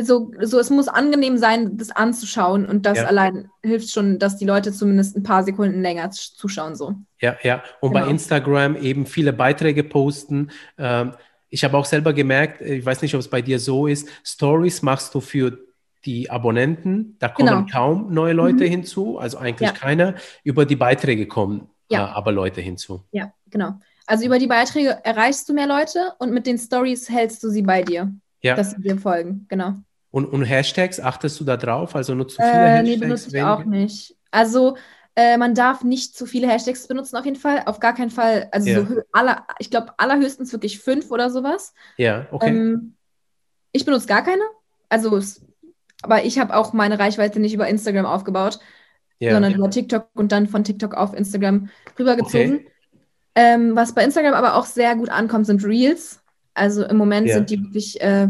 [0.00, 3.04] so, so, es muss angenehm sein, das anzuschauen und das ja.
[3.04, 6.74] allein hilft schon, dass die Leute zumindest ein paar Sekunden länger zuschauen.
[6.74, 6.94] So.
[7.20, 7.62] Ja, ja.
[7.80, 8.04] Und genau.
[8.04, 10.50] bei Instagram eben viele Beiträge posten.
[10.78, 11.12] Ähm,
[11.50, 14.82] ich habe auch selber gemerkt, ich weiß nicht, ob es bei dir so ist, Stories
[14.82, 15.58] machst du für
[16.04, 17.66] die Abonnenten, da kommen genau.
[17.70, 18.70] kaum neue Leute mhm.
[18.70, 19.74] hinzu, also eigentlich ja.
[19.74, 20.16] keine.
[20.42, 22.06] Über die Beiträge kommen ja.
[22.06, 23.04] äh, aber Leute hinzu.
[23.12, 23.74] Ja, genau.
[24.06, 27.62] Also über die Beiträge erreichst du mehr Leute und mit den Stories hältst du sie
[27.62, 28.12] bei dir
[28.42, 28.54] ja.
[28.54, 29.76] dass sie dir folgen, genau.
[30.10, 31.96] Und, und Hashtags, achtest du da drauf?
[31.96, 32.88] Also nutzt du viele äh, Hashtags?
[32.88, 34.16] Nee, benutze ich auch nicht.
[34.30, 34.76] Also
[35.14, 37.62] äh, man darf nicht zu viele Hashtags benutzen auf jeden Fall.
[37.66, 38.48] Auf gar keinen Fall.
[38.50, 38.84] Also ja.
[38.84, 41.74] so aller, ich glaube allerhöchstens wirklich fünf oder sowas.
[41.96, 42.48] Ja, okay.
[42.48, 42.94] Ähm,
[43.72, 44.42] ich benutze gar keine.
[44.88, 45.20] Also,
[46.02, 48.58] aber ich habe auch meine Reichweite nicht über Instagram aufgebaut,
[49.18, 49.32] ja.
[49.32, 52.56] sondern über TikTok und dann von TikTok auf Instagram rübergezogen.
[52.56, 52.70] Okay.
[53.34, 56.21] Ähm, was bei Instagram aber auch sehr gut ankommt, sind Reels.
[56.54, 57.34] Also im Moment ja.
[57.34, 58.28] sind die wirklich äh,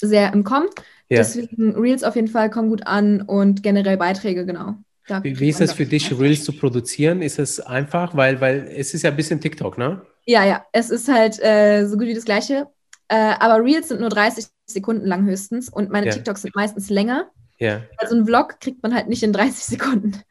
[0.00, 0.68] sehr im Kommen.
[1.08, 1.18] Ja.
[1.18, 4.76] Deswegen Reels auf jeden Fall kommen gut an und generell Beiträge, genau.
[5.22, 7.22] wie, wie ist es für dich, Reels zu produzieren?
[7.22, 8.16] Ist es einfach?
[8.16, 10.02] Weil, weil es ist ja ein bisschen TikTok, ne?
[10.24, 10.64] Ja, ja.
[10.72, 12.68] Es ist halt äh, so gut wie das Gleiche.
[13.08, 16.12] Äh, aber Reels sind nur 30 Sekunden lang höchstens und meine ja.
[16.12, 17.30] TikToks sind meistens länger.
[17.58, 17.82] Ja.
[17.98, 20.22] Also ein Vlog kriegt man halt nicht in 30 Sekunden.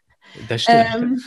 [0.49, 0.87] Das stimmt.
[0.95, 1.21] Ähm,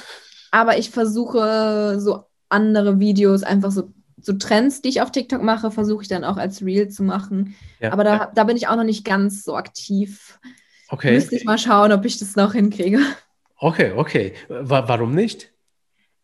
[0.51, 3.94] aber ich versuche so andere Videos einfach so
[4.25, 7.55] so Trends, die ich auf TikTok mache, versuche ich dann auch als Reel zu machen.
[7.81, 10.39] Ja, Aber da, da bin ich auch noch nicht ganz so aktiv.
[10.89, 11.13] Okay.
[11.13, 13.01] Müsste ich mal schauen, ob ich das noch hinkriege.
[13.57, 14.35] Okay, okay.
[14.49, 15.53] warum nicht?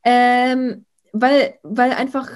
[0.04, 2.28] Ähm, weil, weil einfach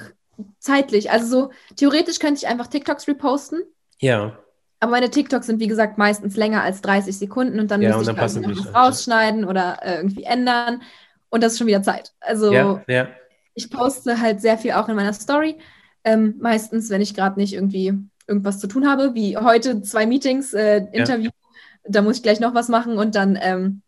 [0.59, 3.61] zeitlich, also so theoretisch könnte ich einfach TikToks reposten.
[3.99, 4.37] Ja.
[4.79, 8.11] Aber meine TikToks sind, wie gesagt, meistens länger als 30 Sekunden und dann ja, müsste
[8.11, 10.81] ich dann noch rausschneiden oder äh, irgendwie ändern.
[11.29, 12.13] Und das ist schon wieder Zeit.
[12.19, 13.07] Also ja, ja
[13.55, 15.57] ich poste halt sehr viel auch in meiner Story.
[16.03, 17.93] Ähm, meistens, wenn ich gerade nicht irgendwie
[18.27, 21.89] irgendwas zu tun habe, wie heute zwei Meetings, äh, Interview, ja.
[21.89, 23.81] da muss ich gleich noch was machen und dann, ähm,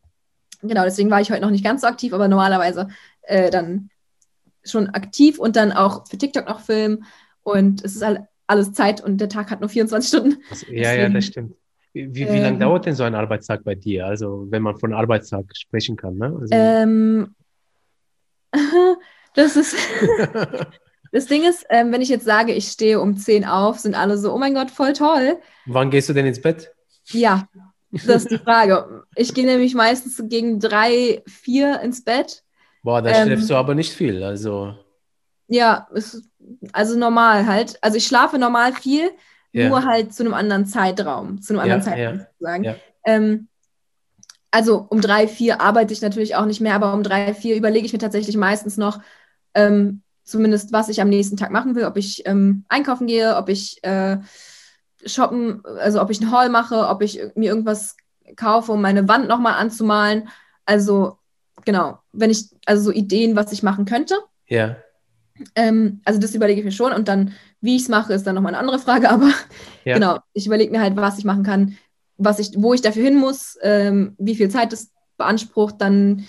[0.62, 2.88] genau, deswegen war ich heute noch nicht ganz so aktiv, aber normalerweise
[3.24, 3.90] äh, dann
[4.64, 7.06] schon aktiv und dann auch für TikTok noch filmen
[7.44, 10.32] und es ist halt alles Zeit und der Tag hat nur 24 Stunden.
[10.32, 11.56] Ja, Deswegen, ja, das stimmt.
[11.94, 14.06] Wie, wie, wie lange ähm, dauert denn so ein Arbeitstag bei dir?
[14.06, 16.38] Also, wenn man von Arbeitstag sprechen kann, ne?
[16.40, 17.36] Also, ähm,
[19.38, 19.76] das ist.
[21.12, 24.18] das Ding ist, ähm, wenn ich jetzt sage, ich stehe um 10 auf, sind alle
[24.18, 25.38] so, oh mein Gott, voll toll.
[25.66, 26.74] Wann gehst du denn ins Bett?
[27.06, 27.48] Ja,
[27.92, 29.06] das ist die Frage.
[29.16, 32.44] Ich gehe nämlich meistens gegen drei, vier ins Bett.
[32.84, 34.24] Boah, da ähm, schläfst du aber nicht viel.
[34.24, 34.76] Also.
[35.48, 36.24] Ja, ist,
[36.74, 37.78] also normal halt.
[37.82, 39.12] Also ich schlafe normal viel,
[39.54, 39.70] ja.
[39.70, 42.26] nur halt zu einem anderen Zeitraum, zu einem anderen ja, Zeitraum ja.
[42.32, 42.64] sozusagen.
[42.64, 42.76] Ja.
[43.06, 43.48] Ähm,
[44.52, 47.86] also um drei, vier arbeite ich natürlich auch nicht mehr, aber um drei, vier überlege
[47.86, 49.00] ich mir tatsächlich meistens noch,
[49.58, 53.50] ähm, zumindest was ich am nächsten Tag machen will, ob ich ähm, einkaufen gehe, ob
[53.50, 54.18] ich äh,
[55.06, 57.96] shoppen, also ob ich einen Haul mache, ob ich mir irgendwas
[58.36, 60.30] kaufe, um meine Wand nochmal anzumalen.
[60.66, 61.18] Also
[61.66, 64.16] genau, wenn ich, also so Ideen, was ich machen könnte.
[64.48, 64.78] Ja.
[65.56, 68.36] Ähm, also das überlege ich mir schon und dann, wie ich es mache, ist dann
[68.36, 69.32] nochmal eine andere Frage, aber
[69.86, 69.96] ja.
[69.96, 71.78] genau, ich überlege mir halt, was ich machen kann,
[72.18, 76.28] was ich, wo ich dafür hin muss, ähm, wie viel Zeit das beansprucht, dann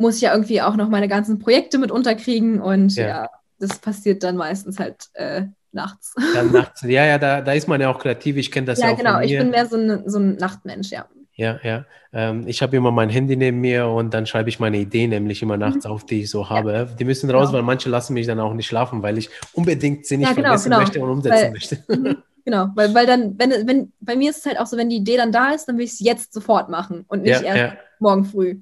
[0.00, 3.78] muss ich ja irgendwie auch noch meine ganzen Projekte mit unterkriegen und ja, ja das
[3.78, 5.42] passiert dann meistens halt äh,
[5.72, 6.14] nachts.
[6.34, 8.86] Dann nachts, ja, ja, da, da ist man ja auch kreativ, ich kenne das ja,
[8.86, 11.06] ja auch genau, ich bin mehr so ein, so ein Nachtmensch, ja.
[11.34, 11.84] Ja, ja.
[12.12, 15.40] Ähm, ich habe immer mein Handy neben mir und dann schreibe ich meine Ideen nämlich
[15.42, 15.90] immer nachts mhm.
[15.92, 16.72] auf, die ich so habe.
[16.72, 16.84] Ja.
[16.84, 17.58] Die müssen raus, genau.
[17.58, 20.48] weil manche lassen mich dann auch nicht schlafen, weil ich unbedingt sie nicht ja, genau,
[20.48, 20.80] vergessen genau.
[20.80, 21.84] möchte und umsetzen weil, möchte.
[21.88, 24.90] Mhm, genau, weil, weil dann, wenn, wenn, bei mir ist es halt auch so, wenn
[24.90, 27.54] die Idee dann da ist, dann will ich es jetzt sofort machen und nicht ja,
[27.54, 28.58] erst morgen früh.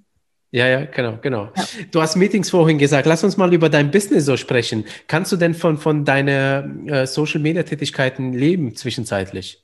[0.51, 1.51] Ja, ja, genau, genau.
[1.55, 1.65] Ja.
[1.91, 3.07] Du hast Meetings vorhin gesagt.
[3.07, 4.85] Lass uns mal über dein Business so sprechen.
[5.07, 9.63] Kannst du denn von, von deinen äh, Social Media Tätigkeiten leben zwischenzeitlich?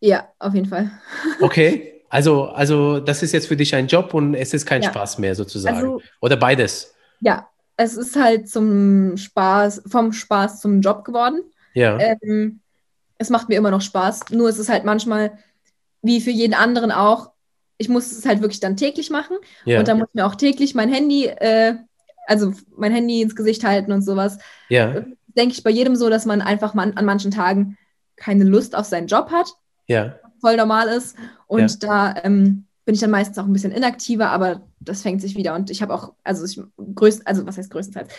[0.00, 0.90] Ja, auf jeden Fall.
[1.40, 1.90] Okay.
[2.10, 4.90] Also, also das ist jetzt für dich ein Job und es ist kein ja.
[4.90, 5.76] Spaß mehr sozusagen.
[5.76, 6.94] Also, Oder beides?
[7.18, 11.42] Ja, es ist halt zum Spaß, vom Spaß zum Job geworden.
[11.72, 11.98] Ja.
[11.98, 12.60] Ähm,
[13.18, 14.30] es macht mir immer noch Spaß.
[14.30, 15.38] Nur es ist halt manchmal,
[16.02, 17.32] wie für jeden anderen auch,
[17.78, 19.36] ich muss es halt wirklich dann täglich machen.
[19.64, 19.78] Ja.
[19.80, 21.74] Und dann muss ich mir auch täglich mein Handy, äh,
[22.26, 24.38] also mein Handy ins Gesicht halten und sowas.
[24.68, 25.04] Ja.
[25.26, 27.76] Denke ich bei jedem so, dass man einfach man, an manchen Tagen
[28.16, 29.48] keine Lust auf seinen Job hat.
[29.88, 30.14] Ja
[30.44, 31.16] voll normal ist.
[31.46, 35.36] Und da ähm, bin ich dann meistens auch ein bisschen inaktiver, aber das fängt sich
[35.36, 35.54] wieder.
[35.54, 36.60] Und ich habe auch, also ich
[36.94, 38.12] größt, also was heißt größtenteils,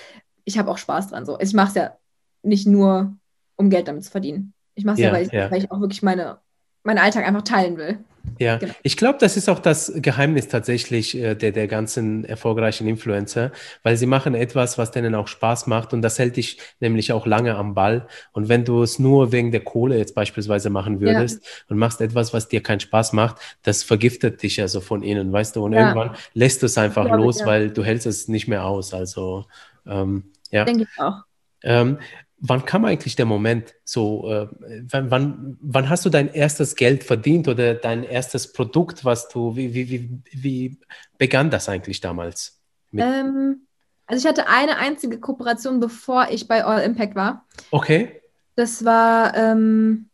[0.43, 1.27] ich habe auch Spaß dran.
[1.27, 1.39] So.
[1.39, 1.97] Ich mache es ja
[2.41, 3.15] nicht nur,
[3.57, 4.53] um Geld damit zu verdienen.
[4.73, 6.39] Ich mache es ja, weil ich, ja, weil ich, auch wirklich meine,
[6.83, 7.99] meinen Alltag einfach teilen will.
[8.39, 8.73] Ja, genau.
[8.83, 13.51] ich glaube, das ist auch das Geheimnis tatsächlich äh, der, der ganzen erfolgreichen Influencer,
[13.83, 17.25] weil sie machen etwas, was denen auch Spaß macht und das hält dich nämlich auch
[17.25, 18.07] lange am Ball.
[18.33, 21.49] Und wenn du es nur wegen der Kohle jetzt beispielsweise machen würdest ja.
[21.69, 25.31] und machst etwas, was dir keinen Spaß macht, das vergiftet dich ja so von innen,
[25.31, 25.63] weißt du?
[25.63, 25.81] Und ja.
[25.81, 28.93] irgendwann lässt du es einfach los, ich, weil du hältst es nicht mehr aus.
[28.93, 29.45] Also,
[29.85, 30.65] ähm, ja.
[30.65, 31.23] Denke ich auch.
[31.63, 31.99] Ähm,
[32.37, 34.47] wann kam eigentlich der Moment so, äh,
[34.91, 39.73] wann, wann, hast du dein erstes Geld verdient oder dein erstes Produkt, was du, wie,
[39.73, 40.79] wie, wie, wie
[41.17, 42.59] begann das eigentlich damals?
[42.93, 43.67] Ähm,
[44.07, 47.45] also ich hatte eine einzige Kooperation, bevor ich bei All Impact war.
[47.71, 48.21] Okay.
[48.55, 50.09] Das war, ähm,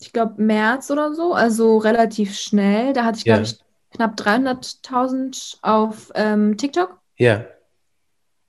[0.00, 2.92] ich glaube, März oder so, also relativ schnell.
[2.92, 3.36] Da hatte ich, ja.
[3.36, 3.58] glaube ich,
[3.94, 6.98] knapp 300.000 auf ähm, TikTok.
[7.16, 7.44] Ja.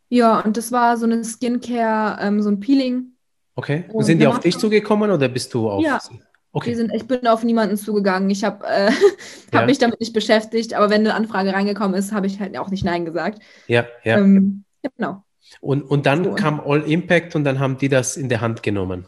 [0.09, 3.13] Ja, und das war so eine Skincare, ähm, so ein Peeling.
[3.55, 3.85] Okay.
[3.91, 5.83] Und sind die auf dich zugekommen oder bist du auf?
[5.83, 5.99] Ja.
[6.53, 6.73] Okay.
[6.75, 8.29] Sind, ich bin auf niemanden zugegangen.
[8.29, 8.91] Ich habe äh,
[9.53, 9.65] hab ja.
[9.65, 12.85] mich damit nicht beschäftigt, aber wenn eine Anfrage reingekommen ist, habe ich halt auch nicht
[12.85, 13.41] Nein gesagt.
[13.67, 14.17] Ja, ja.
[14.17, 15.23] Ähm, genau.
[15.59, 16.33] Und, und dann so.
[16.35, 19.07] kam All Impact und dann haben die das in der Hand genommen.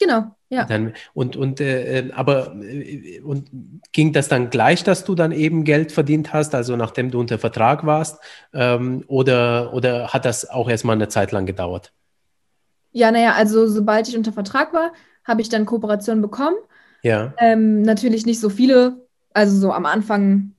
[0.00, 0.64] Genau, ja.
[0.64, 3.50] Dann, und, und, äh, äh, aber äh, und
[3.92, 7.38] ging das dann gleich, dass du dann eben Geld verdient hast, also nachdem du unter
[7.38, 8.18] Vertrag warst?
[8.54, 11.92] Ähm, oder, oder hat das auch erstmal eine Zeit lang gedauert?
[12.92, 14.92] Ja, naja, also sobald ich unter Vertrag war,
[15.24, 16.56] habe ich dann Kooperationen bekommen.
[17.02, 17.34] Ja.
[17.38, 20.54] Ähm, natürlich nicht so viele, also so am Anfang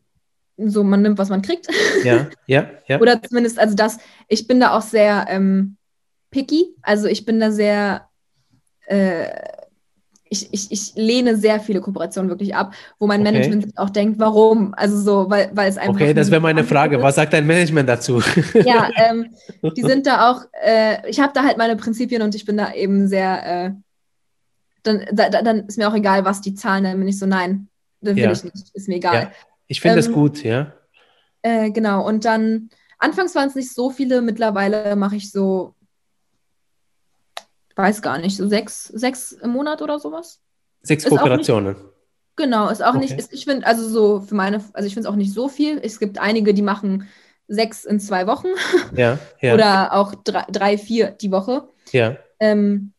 [0.57, 1.67] so, man nimmt, was man kriegt.
[2.03, 2.99] Ja, ja, ja.
[3.01, 5.77] Oder zumindest, also das, ich bin da auch sehr ähm,
[6.29, 8.07] picky, also ich bin da sehr
[8.85, 9.27] äh,
[10.31, 13.33] ich, ich, ich lehne sehr viele Kooperationen wirklich ab, wo mein okay.
[13.33, 14.73] Management auch denkt, warum?
[14.75, 15.95] Also so, weil, weil es einfach.
[15.95, 16.95] Okay, das wäre meine Frage.
[16.95, 17.03] Ist.
[17.03, 18.21] Was sagt dein Management dazu?
[18.53, 19.25] Ja, ähm,
[19.75, 22.73] die sind da auch, äh, ich habe da halt meine Prinzipien und ich bin da
[22.73, 23.71] eben sehr, äh,
[24.83, 27.67] dann, da, dann ist mir auch egal, was die zahlen, dann bin ich so, nein,
[27.99, 28.31] dann will ja.
[28.31, 29.23] ich nicht, ist mir egal.
[29.23, 29.31] Ja.
[29.67, 30.71] Ich finde ähm, das gut, ja.
[31.41, 32.69] Äh, genau, und dann,
[32.99, 35.75] anfangs waren es nicht so viele, mittlerweile mache ich so
[37.75, 40.39] weiß gar nicht, so sechs, sechs im Monat oder sowas.
[40.83, 41.75] Sechs Ist Kooperationen.
[42.35, 42.99] Genau, ist auch Okay.
[42.99, 45.47] nicht, ist, ich finde, also so für meine, also ich finde es auch nicht so
[45.49, 45.79] viel.
[45.83, 47.07] Es gibt einige, die machen
[47.47, 48.47] sechs in zwei Wochen
[48.95, 51.67] Ja, ja, oder auch drei, drei, vier die Woche.
[51.91, 52.17] ja.
[52.39, 52.93] Ähm,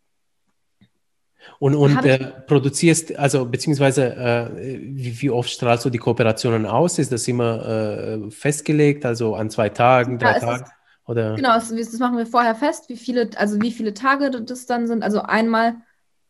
[1.58, 6.98] Und, und äh, produzierst, also beziehungsweise äh, wie, wie oft strahlst du die Kooperationen aus?
[6.98, 10.64] Ist das immer äh, festgelegt, also an zwei Tagen, Ja, drei ist- Tagen?
[11.06, 11.34] Oder?
[11.36, 14.86] genau, das, das machen wir vorher fest, wie viele, also wie viele Tage das dann
[14.86, 15.02] sind.
[15.02, 15.76] Also einmal,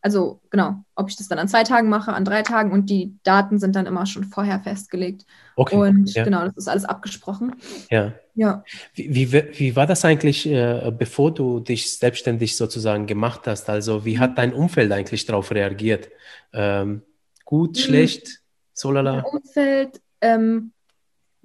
[0.01, 3.15] also genau, ob ich das dann an zwei Tagen mache, an drei Tagen und die
[3.23, 5.25] Daten sind dann immer schon vorher festgelegt.
[5.55, 6.23] Okay, Und ja.
[6.23, 7.55] genau, das ist alles abgesprochen.
[7.89, 8.13] ja.
[8.35, 8.63] Ja.
[8.95, 13.69] Wie, wie, wie war das eigentlich, äh, bevor du dich selbstständig sozusagen gemacht hast?
[13.69, 14.19] Also wie Mhm.
[14.21, 16.09] hat dein Umfeld eigentlich darauf reagiert?
[16.51, 17.03] Ähm,
[17.45, 17.81] gut, Mhm.
[17.81, 18.33] schlecht, Mein
[18.73, 19.19] solala?
[19.23, 20.71] Umfeld ähm,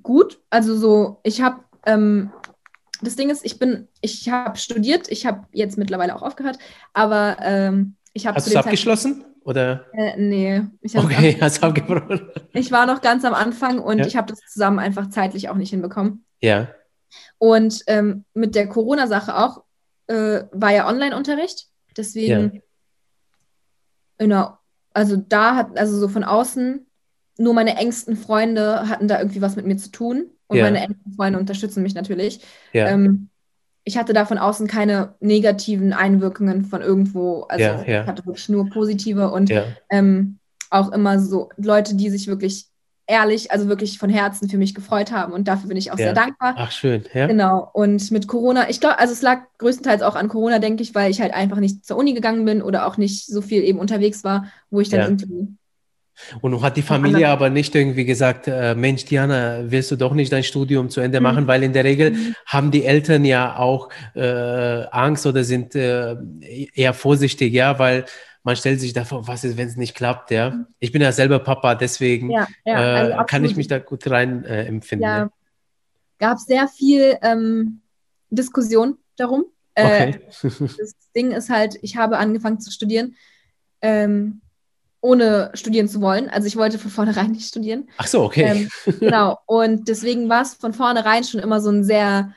[0.03, 0.41] gut.
[0.49, 2.31] Also so, ich habe ähm,
[3.03, 6.59] das Ding ist, ich bin, ich habe studiert, ich habe jetzt mittlerweile auch aufgehört,
[6.93, 9.25] aber ähm, ich habe Hast zu du es abgeschlossen?
[9.45, 9.87] Oder?
[9.93, 12.29] Äh, nee, ich, Okay, hast du abgebrochen?
[12.53, 14.07] ich war noch ganz am Anfang und Ja.
[14.07, 16.25] ich habe das zusammen einfach zeitlich auch nicht hinbekommen.
[16.41, 16.69] Ja,
[17.39, 19.65] Und ähm, mit der Corona-Sache auch
[20.09, 22.63] äh, war ja Online-Unterricht, deswegen
[24.19, 24.59] in der,
[24.93, 26.87] also da hat, also so von außen,
[27.39, 30.65] nur meine engsten Freunde hatten da irgendwie was mit mir zu tun und Ja.
[30.65, 32.41] meine engsten Freunde unterstützen mich natürlich.
[32.73, 33.31] ja, Ähm,
[33.85, 37.43] ich hatte da von außen keine negativen Einwirkungen von irgendwo.
[37.45, 39.51] Also Ja, ich hatte wirklich nur positive und
[39.91, 40.39] ähm,
[40.71, 42.67] auch immer so Leute, die sich wirklich
[43.07, 45.33] ehrlich, also wirklich von Herzen für mich gefreut haben.
[45.33, 46.05] Und dafür bin ich auch Ja.
[46.05, 46.55] sehr dankbar.
[46.59, 47.71] ach schön, ja, Genau.
[47.73, 51.11] Und mit Corona, ich glaube, also es lag größtenteils auch an Corona, denke ich, weil
[51.11, 54.25] ich halt einfach nicht zur Uni gegangen bin oder auch nicht so viel eben unterwegs
[54.25, 55.07] war, wo ich dann Ja.
[55.07, 55.58] irgendwie.
[56.41, 60.15] Und nun hat die Familie aber nicht irgendwie gesagt, äh, Mensch, Diana, willst du doch
[60.15, 61.23] nicht dein Studium zu Ende Mhm.
[61.25, 61.47] machen?
[61.47, 62.35] Weil in der Regel Mhm.
[62.47, 66.17] haben die Eltern ja auch äh, Angst oder sind äh,
[66.75, 68.05] eher vorsichtig, ja, weil
[68.43, 70.65] man stellt sich davor, was ist, wenn es nicht klappt, ja.
[70.79, 72.33] Ich bin ja selber Papa, deswegen Mhm.
[72.33, 75.05] Ja, ja, äh, also kann ich mich da gut rein äh, empfinden.
[75.05, 75.31] ja, Ja.
[76.19, 77.81] gab sehr viel ähm,
[78.31, 79.45] Diskussion darum.
[79.75, 80.21] Äh, Okay.
[80.79, 83.15] das Ding ist halt, ich habe angefangen zu studieren,
[83.83, 84.41] ähm,
[85.01, 86.29] ohne studieren zu wollen.
[86.29, 87.89] Also ich wollte von vornherein nicht studieren.
[87.99, 88.69] Ach so, okay.
[88.87, 89.39] Ähm, genau.
[89.47, 92.35] Und deswegen war es von vornherein schon immer so ein sehr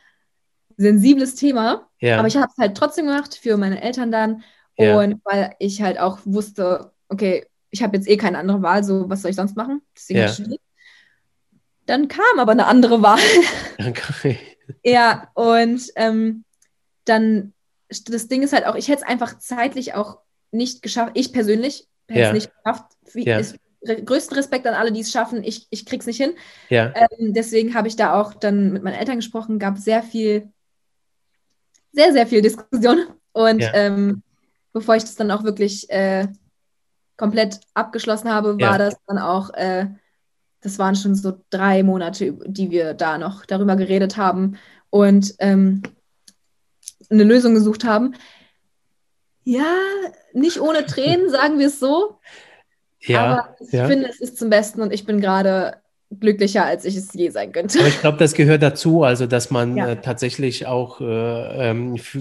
[0.78, 1.88] sensibles Thema.
[2.00, 2.18] ja.
[2.20, 4.44] Aber ich habe es halt trotzdem gemacht für meine Eltern dann.
[4.78, 5.00] Ja.
[5.00, 9.10] Und weil ich halt auch wusste, okay, ich habe jetzt eh keine andere Wahl, so
[9.10, 9.82] was soll ich sonst machen?
[9.96, 10.28] Deswegen Ja.
[10.28, 10.62] studiert.
[11.86, 13.20] Dann kam aber eine andere Wahl.
[13.88, 14.38] okay.
[14.84, 16.44] Ja, und ähm,
[17.06, 17.54] dann,
[17.90, 20.20] das Ding ist halt auch, ich hätte es einfach zeitlich auch
[20.52, 22.28] nicht geschafft, ich persönlich hätte Ja.
[22.28, 22.92] es nicht geschafft.
[23.14, 23.38] Wie, Ja.
[23.40, 23.58] ist,
[24.06, 26.34] größten Respekt an alle, die es schaffen, ich, ich krieg's nicht hin.
[26.70, 30.52] Ja, Ähm, deswegen habe ich da auch dann mit meinen Eltern gesprochen, gab sehr viel,
[31.92, 33.06] sehr, sehr viel Diskussion.
[33.34, 33.72] Und Ja.
[33.74, 34.22] ähm,
[34.74, 36.28] bevor ich das dann auch wirklich äh,
[37.18, 38.78] komplett abgeschlossen habe, war Ja.
[38.78, 39.88] das dann auch, äh,
[40.62, 44.58] das waren schon so drei Monate, die wir da noch darüber geredet haben
[44.90, 45.82] und ähm,
[47.10, 48.14] eine Lösung gesucht haben.
[49.44, 49.76] Ja,
[50.34, 52.20] nicht ohne Tränen, sagen wir es so.
[53.02, 53.26] ja.
[53.26, 53.88] aber ich ja.
[53.88, 55.82] finde, es ist zum Besten und ich bin gerade
[56.20, 57.80] glücklicher, als ich es je sein könnte.
[57.80, 59.90] Aber ich glaube, das gehört dazu, also dass man Ja.
[59.92, 62.20] äh, tatsächlich auch äh, ähm, für,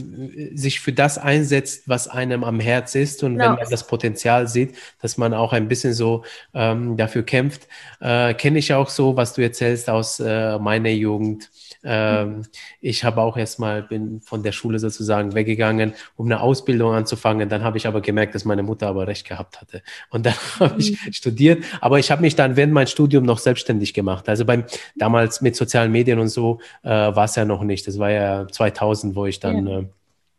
[0.54, 3.44] sich für das einsetzt, was einem am Herz ist und Genau.
[3.50, 6.22] wenn man das Potenzial sieht, dass man auch ein bisschen so
[6.54, 7.66] ähm, dafür kämpft.
[8.00, 11.50] Äh, Kenne ich auch so, was du erzählst aus äh, meiner Jugend.
[11.82, 12.42] Ähm,
[12.80, 17.48] ich habe auch erstmal bin von der Schule sozusagen weggegangen, um eine Ausbildung anzufangen.
[17.48, 19.82] Dann habe ich aber gemerkt, dass meine Mutter aber recht gehabt hatte.
[20.10, 21.64] Und dann habe ich studiert.
[21.80, 24.28] Aber ich habe mich dann während mein Studium noch selbstständig gemacht.
[24.28, 24.64] Also beim
[24.96, 27.86] damals mit sozialen Medien und so äh, war es ja noch nicht.
[27.86, 29.84] Das war ja 2000, wo ich dann äh,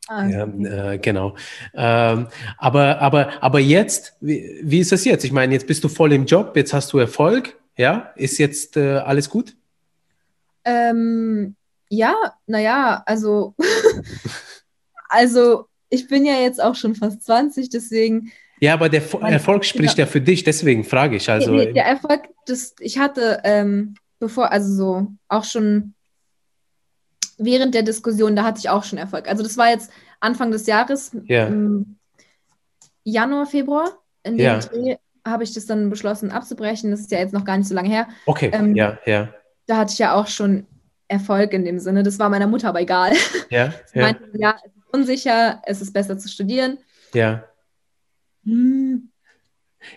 [0.07, 1.35] Ah, ja, äh, genau.
[1.73, 2.27] Ähm,
[2.57, 5.23] aber, aber, aber jetzt, wie, wie ist es jetzt?
[5.23, 8.11] Ich meine, jetzt bist du voll im Job, jetzt hast du Erfolg, ja?
[8.17, 9.55] Ist jetzt äh, alles gut?
[10.65, 11.55] Ähm,
[11.87, 12.13] ja,
[12.45, 13.55] naja, also,
[15.09, 18.31] also ich bin ja jetzt auch schon fast 20, deswegen,
[18.61, 21.29] Ja, aber der Fo- Mein- Erfolg spricht ja für dich, deswegen frage ich.
[21.29, 25.93] Also, nee, der Erfolg, das, ich hatte, ähm, bevor, also so, auch schon
[27.37, 29.27] während der Diskussion, da hatte ich auch schon Erfolg.
[29.27, 31.49] Also das war jetzt Anfang des Jahres, Ja.
[33.03, 33.89] Januar, Februar,
[34.23, 34.59] in dem Ja.
[34.59, 36.91] Dreh habe ich das dann beschlossen abzubrechen.
[36.91, 38.07] Das ist ja jetzt noch gar nicht so lange her.
[38.27, 39.33] okay, ähm, ja, ja,
[39.65, 40.67] Da hatte ich ja auch schon
[41.07, 42.03] Erfolg in dem Sinne.
[42.03, 43.13] Das war meiner Mutter aber egal.
[43.49, 46.77] ja, ja, meinte, ja, es ist unsicher, es ist besser zu studieren.
[47.13, 47.43] ja.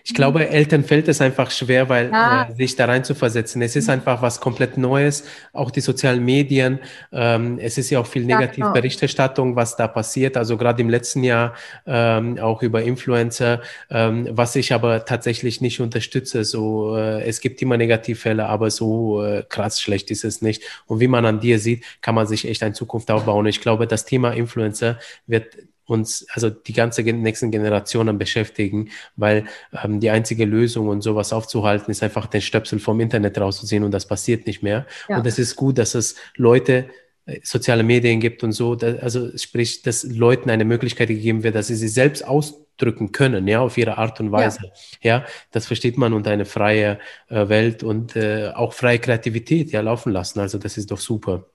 [0.03, 2.49] Ich glaube, Eltern fällt es einfach schwer, weil Ja.
[2.49, 3.61] äh, sich da rein zu versetzen.
[3.61, 5.25] Es ist einfach was komplett Neues.
[5.53, 6.79] Auch die sozialen Medien.
[7.11, 10.37] Ähm, es ist ja auch viel Negativberichterstattung, was da passiert.
[10.37, 11.53] Also gerade im letzten Jahr
[11.85, 16.43] ähm, auch über Influencer, ähm, was ich aber tatsächlich nicht unterstütze.
[16.45, 20.63] So, äh, es gibt immer Negativfälle, aber so äh, krass schlecht ist es nicht.
[20.87, 23.45] Und wie man an dir sieht, kann man sich echt eine Zukunft aufbauen.
[23.45, 25.55] Ich glaube, das Thema Influencer wird
[25.85, 29.45] uns, also die ganze nächsten Generationen beschäftigen, weil
[29.83, 33.91] ähm, die einzige Lösung und sowas aufzuhalten, ist einfach den Stöpsel vom Internet rauszuziehen und
[33.91, 34.85] das passiert nicht mehr.
[35.07, 35.17] Ja.
[35.17, 36.89] Und es ist gut, dass es Leute,
[37.25, 41.55] äh, soziale Medien gibt und so, da, also sprich, dass Leuten eine Möglichkeit gegeben wird,
[41.55, 44.71] dass sie sich selbst ausdrücken können, ja, auf ihre Art und Weise.
[45.01, 49.81] Ja, das versteht man unter eine freie äh, Welt und äh, auch freie Kreativität ja
[49.81, 50.39] laufen lassen.
[50.39, 51.45] Also das ist doch super.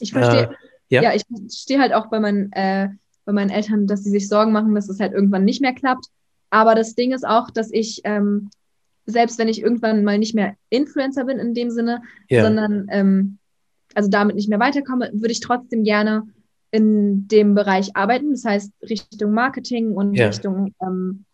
[0.00, 0.50] Ich verstehe.
[0.50, 0.54] Äh,
[0.88, 1.02] ja.
[1.02, 1.14] ja.
[1.14, 2.88] ich verstehe halt auch bei meinen, äh,
[3.28, 6.06] bei meinen Eltern, dass sie sich Sorgen machen, dass es halt irgendwann nicht mehr klappt.
[6.48, 8.48] Aber das Ding ist auch, dass ich, ähm,
[9.04, 12.00] selbst wenn ich irgendwann mal nicht mehr Influencer bin in dem Sinne,
[12.30, 12.42] Ja.
[12.42, 13.36] sondern ähm,
[13.94, 16.22] also damit nicht mehr weiterkomme, würde ich trotzdem gerne
[16.70, 18.30] in dem Bereich arbeiten.
[18.30, 20.28] Das heißt Richtung Marketing und Ja.
[20.28, 21.26] Richtung ähm,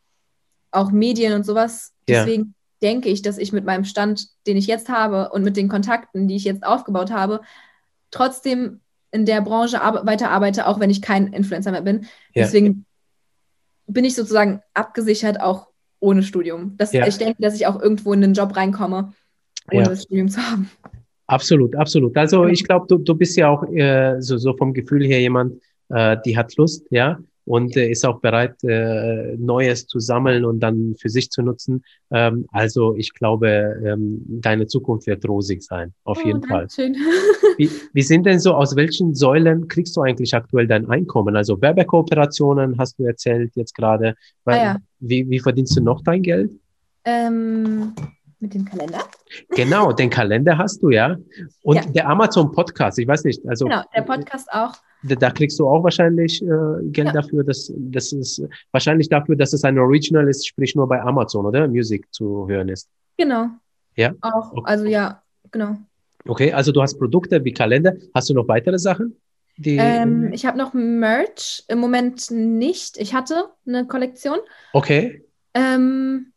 [0.73, 1.93] auch Medien und sowas.
[2.09, 5.69] Deswegen denke ich, dass ich mit meinem Stand, den ich jetzt habe und mit den
[5.69, 7.41] Kontakten, die ich jetzt aufgebaut habe,
[8.11, 8.81] trotzdem
[9.15, 12.01] in der Branche arbe weiterarbeite, auch wenn ich kein Influencer mehr bin.
[12.35, 12.43] Ja.
[12.45, 12.85] Deswegen
[13.87, 15.69] bin ich sozusagen abgesichert, auch
[16.01, 16.75] ohne Studium.
[16.77, 17.07] Das, Ja.
[17.07, 19.12] Ich denke, dass ich auch irgendwo in den Job reinkomme,
[19.73, 19.89] ohne Ja.
[19.89, 20.69] das Studium zu haben.
[21.27, 22.17] Absolut, absolut.
[22.17, 22.51] Also Ja.
[22.51, 26.17] ich glaube, du, du bist ja auch äh, so, so vom Gefühl her jemand, äh,
[26.25, 30.95] die hat Lust, ja, und äh, ist auch bereit, äh, Neues zu sammeln und dann
[30.99, 31.85] für sich zu nutzen.
[32.11, 33.49] Ähm, also ich glaube,
[33.85, 36.67] ähm, deine Zukunft wird rosig sein, auf Oh, jeden Fall.
[37.59, 41.37] Wie, wie sind denn so, aus welchen Säulen kriegst du eigentlich aktuell dein Einkommen?
[41.37, 44.15] Also Werbekooperationen hast du erzählt jetzt gerade.
[44.45, 44.77] Ah ja.
[45.01, 46.53] Wie, wie verdienst du noch dein Geld?
[47.05, 47.93] ähm,
[48.41, 48.99] mit dem Kalender?
[49.57, 51.17] Genau, den Kalender hast du ja.
[51.63, 51.83] Und Ja.
[51.91, 54.73] der Amazon Podcast, ich weiß nicht, also Genau, der Podcast auch.
[55.03, 56.47] da, da kriegst du auch wahrscheinlich äh,
[56.85, 57.13] Geld Ja.
[57.13, 58.43] dafür, dass das ist
[58.73, 61.69] wahrscheinlich dafür, dass es ein Original ist, sprich nur bei Amazon, oder?
[61.69, 62.89] Music zu hören ist.
[63.17, 63.49] Genau.
[63.97, 64.13] Ja?
[64.21, 64.53] Auch.
[64.65, 65.77] Also ja, genau.
[66.27, 67.95] Okay, also du hast Produkte wie Kalender.
[68.14, 69.16] Hast du noch weitere Sachen?
[69.64, 71.64] Ähm, ich habe noch Merch.
[71.68, 72.97] Im Moment nicht.
[72.97, 74.39] Ich hatte eine Kollektion.
[74.72, 75.25] okay.
[75.55, 76.33] Ähm,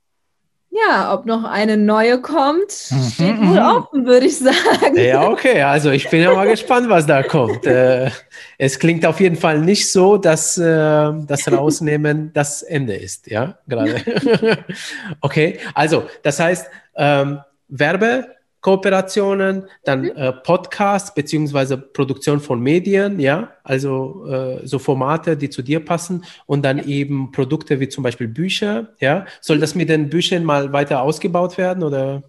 [0.70, 3.58] ja, ob noch eine neue kommt, Mhm, steht wohl mhm.
[3.58, 4.96] offen, würde ich sagen.
[4.96, 5.62] Ja, okay.
[5.64, 7.66] Also ich bin ja mal gespannt, was da kommt.
[7.66, 8.12] Äh,
[8.58, 13.58] es klingt auf jeden Fall nicht so, dass äh, das Rausnehmen das Ende ist, ja,
[13.68, 13.96] gerade.
[15.22, 17.40] okay, also das heißt, ähm,
[18.68, 25.62] Werbekooperationen, dann äh, Podcast beziehungsweise Produktion von Medien, ja, also äh, so Formate, die zu
[25.62, 29.26] dir passen und dann eben Produkte wie zum Beispiel Bücher, ja.
[29.42, 32.24] Soll das mit den Büchern mal weiter ausgebaut werden oder?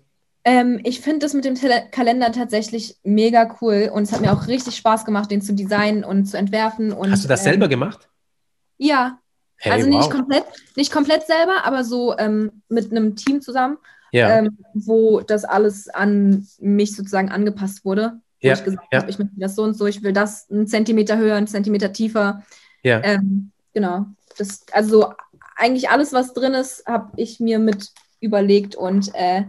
[0.45, 4.32] Ähm, ich finde das mit dem Tele Kalender tatsächlich mega cool und es hat mir
[4.32, 6.93] auch richtig Spaß gemacht, den zu designen und zu entwerfen.
[6.93, 8.09] Und, Hast du das ähm, selber gemacht?
[8.78, 9.18] Ja,
[9.61, 10.11] Hey, also nicht wow.
[10.11, 10.45] komplett,
[10.76, 13.76] nicht komplett selber, aber so ähm, mit einem Team zusammen,
[14.12, 18.20] Ja, ähm, wo das alles an mich sozusagen angepasst wurde.
[18.40, 19.00] Wo Ja, ich gesagt ja.
[19.00, 21.92] habe, ich möchte das so und so, ich will das einen Zentimeter höher, einen Zentimeter
[21.92, 22.42] tiefer.
[22.82, 23.00] ja.
[23.02, 24.06] Ähm, genau.
[24.38, 25.12] Das, also so
[25.56, 27.90] eigentlich alles, was drin ist, habe ich mir mit
[28.20, 29.44] überlegt und äh,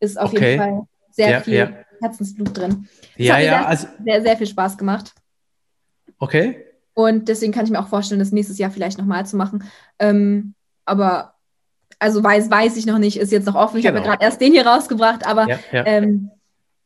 [0.00, 0.52] ist auf Okay.
[0.56, 1.70] jeden Fall sehr Ja, viel ja.
[2.00, 2.88] Herzensblut drin.
[3.16, 5.12] Ja, hat mir ja, sehr- also, Sehr, sehr viel Spaß gemacht.
[6.18, 6.62] okay.
[6.94, 9.64] Und deswegen kann ich mir auch vorstellen, das nächstes Jahr vielleicht nochmal zu machen.
[9.98, 10.54] Ähm,
[10.86, 11.34] aber,
[11.98, 13.78] also weiß, weiß ich noch nicht, ist jetzt noch offen.
[13.78, 14.12] Ich habe ja Genau.
[14.14, 15.86] gerade erst den hier rausgebracht, aber Ja, ja.
[15.86, 16.30] ähm,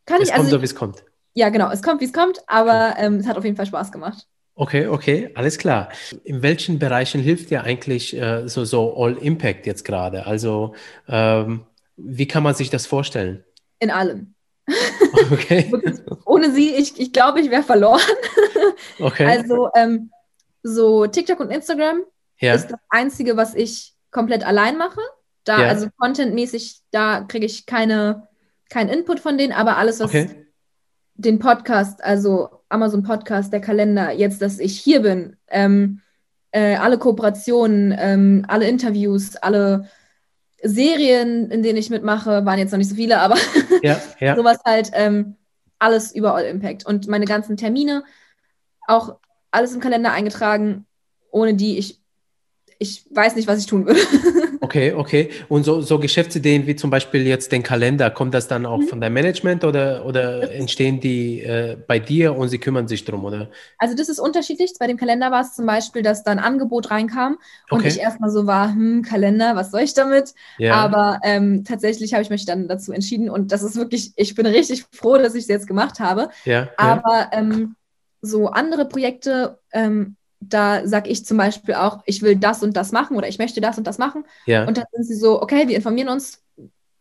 [0.06, 1.04] kann es ich, kommt also, so, wie es kommt.
[1.34, 3.92] ja, genau, es kommt, wie es kommt, aber ähm, es hat auf jeden Fall Spaß
[3.92, 4.26] gemacht.
[4.54, 5.88] Okay, okay, alles klar.
[6.24, 10.26] In welchen Bereichen hilft dir eigentlich äh, so, so All Impact jetzt gerade?
[10.26, 10.74] Also,
[11.08, 11.64] ähm,
[11.96, 13.44] wie kann man sich das vorstellen?
[13.78, 14.34] In allem.
[15.32, 15.70] Okay,
[16.24, 18.00] Ohne sie, ich, ich glaube, ich wäre verloren.
[19.00, 20.10] okay, Also, ähm,
[20.62, 22.02] so TikTok und Instagram
[22.38, 25.00] ja, ist das Einzige, was ich komplett allein mache.
[25.44, 25.68] Da, Ja.
[25.68, 28.28] also contentmäßig, da kriege ich keine,
[28.68, 30.46] keinen Input von denen, aber alles, was okay,
[31.14, 36.00] den Podcast, also Amazon Podcast, der Kalender, jetzt, dass ich hier bin, ähm,
[36.50, 39.88] äh, alle Kooperationen, ähm, alle Interviews, alle
[40.62, 43.36] Serien, in denen ich mitmache, waren jetzt noch nicht so viele, aber
[43.82, 45.36] ja, ja, sowas halt, ähm,
[45.78, 46.84] alles über All Impact.
[46.86, 48.04] Und meine ganzen Termine,
[48.86, 49.16] auch
[49.50, 50.86] alles im Kalender eingetragen,
[51.30, 52.00] ohne die ich,
[52.82, 54.00] ich weiß nicht, was ich tun würde.
[54.62, 55.30] Okay, okay.
[55.48, 58.86] Und so, so Geschäftsideen wie zum Beispiel jetzt den Kalender, kommt das dann auch mhm.
[58.86, 63.24] von deinem Management oder, oder entstehen die äh, bei dir und sie kümmern sich drum,
[63.24, 63.48] oder?
[63.78, 64.74] Also das ist unterschiedlich.
[64.78, 67.38] Bei dem Kalender war es zum Beispiel, dass da ein Angebot reinkam
[67.70, 67.88] und okay.
[67.88, 70.34] ich erstmal so war, hm, Kalender, was soll ich damit?
[70.58, 70.74] Ja.
[70.74, 74.46] Aber ähm, tatsächlich habe ich mich dann dazu entschieden und das ist wirklich, ich bin
[74.46, 76.28] richtig froh, dass ich es jetzt gemacht habe.
[76.44, 77.30] Ja, Aber ja.
[77.32, 77.74] Ähm,
[78.22, 82.92] so andere Projekte, ähm, da sage ich zum Beispiel auch, ich will das und das
[82.92, 84.24] machen oder ich möchte das und das machen.
[84.46, 84.66] Ja.
[84.66, 86.42] Und dann sind sie so, okay, wir informieren uns,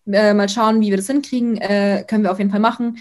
[0.05, 2.97] äh, mal schauen, wie wir das hinkriegen, äh, können wir auf jeden Fall machen.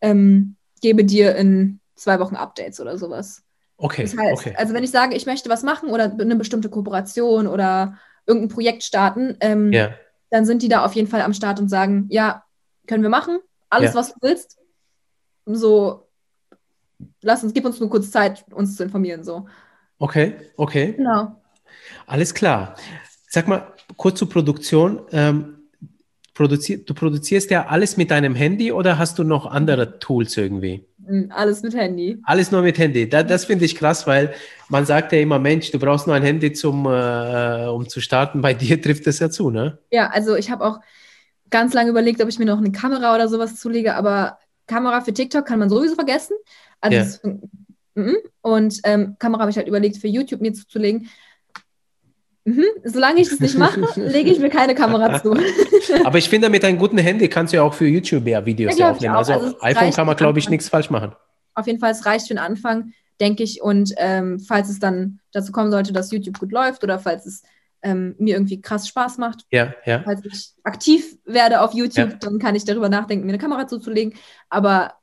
[0.00, 3.42] Ähm, gebe dir in zwei Wochen Updates oder sowas.
[3.76, 4.54] Okay, das heißt, okay.
[4.56, 8.82] Also wenn ich sage, ich möchte was machen oder eine bestimmte Kooperation oder irgendein Projekt
[8.82, 9.94] starten, ähm, ja.
[10.30, 12.44] dann sind die da auf jeden Fall am Start und sagen, ja,
[12.86, 13.38] können wir machen,
[13.70, 14.00] alles, ja.
[14.00, 14.58] was du willst.
[15.46, 16.08] So,
[17.22, 19.22] lass uns, gib uns nur kurz Zeit, uns zu informieren.
[19.22, 19.46] So.
[19.98, 20.92] Okay, okay.
[20.92, 21.40] Genau.
[22.06, 22.76] Alles klar.
[23.28, 25.00] Sag mal, kurz zur Produktion.
[25.12, 25.58] Ähm,
[26.34, 30.86] produzier, du produzierst ja alles mit deinem Handy oder hast du noch andere Tools irgendwie?
[31.04, 32.18] Hm, alles mit Handy.
[32.22, 33.08] Alles nur mit Handy.
[33.08, 34.34] Da, das finde ich krass, weil
[34.68, 38.40] man sagt ja immer, Mensch, du brauchst nur ein Handy, zum, äh, um zu starten.
[38.40, 39.78] Bei dir trifft das ja zu, ne?
[39.90, 40.80] Ja, also ich habe auch
[41.50, 45.14] ganz lange überlegt, ob ich mir noch eine Kamera oder sowas zulege, aber Kamera für
[45.14, 46.36] TikTok kann man sowieso vergessen.
[46.80, 47.34] Also ja.
[47.98, 48.16] Mhm.
[48.42, 51.08] Und ähm, Kamera habe ich halt überlegt, für YouTube mir zuzulegen.
[52.44, 52.64] Mhm.
[52.84, 55.32] Solange ich das nicht mache, lege ich mir keine Kamera zu.
[56.04, 58.78] Aber ich finde, mit einem guten Handy kannst du ja auch für YouTube mehr Videos
[58.78, 59.16] ja, aufnehmen.
[59.16, 61.12] Also, also iPhone kann man, glaube ich, nichts falsch machen.
[61.54, 63.60] Auf jeden Fall, es reicht für den Anfang, denke ich.
[63.60, 67.42] Und ähm, falls es dann dazu kommen sollte, dass YouTube gut läuft oder falls es
[67.82, 70.02] ähm, mir irgendwie krass Spaß macht, ja, ja.
[70.04, 72.16] falls ich aktiv werde auf YouTube, ja.
[72.20, 74.14] dann kann ich darüber nachdenken, mir eine Kamera zuzulegen.
[74.48, 74.94] Aber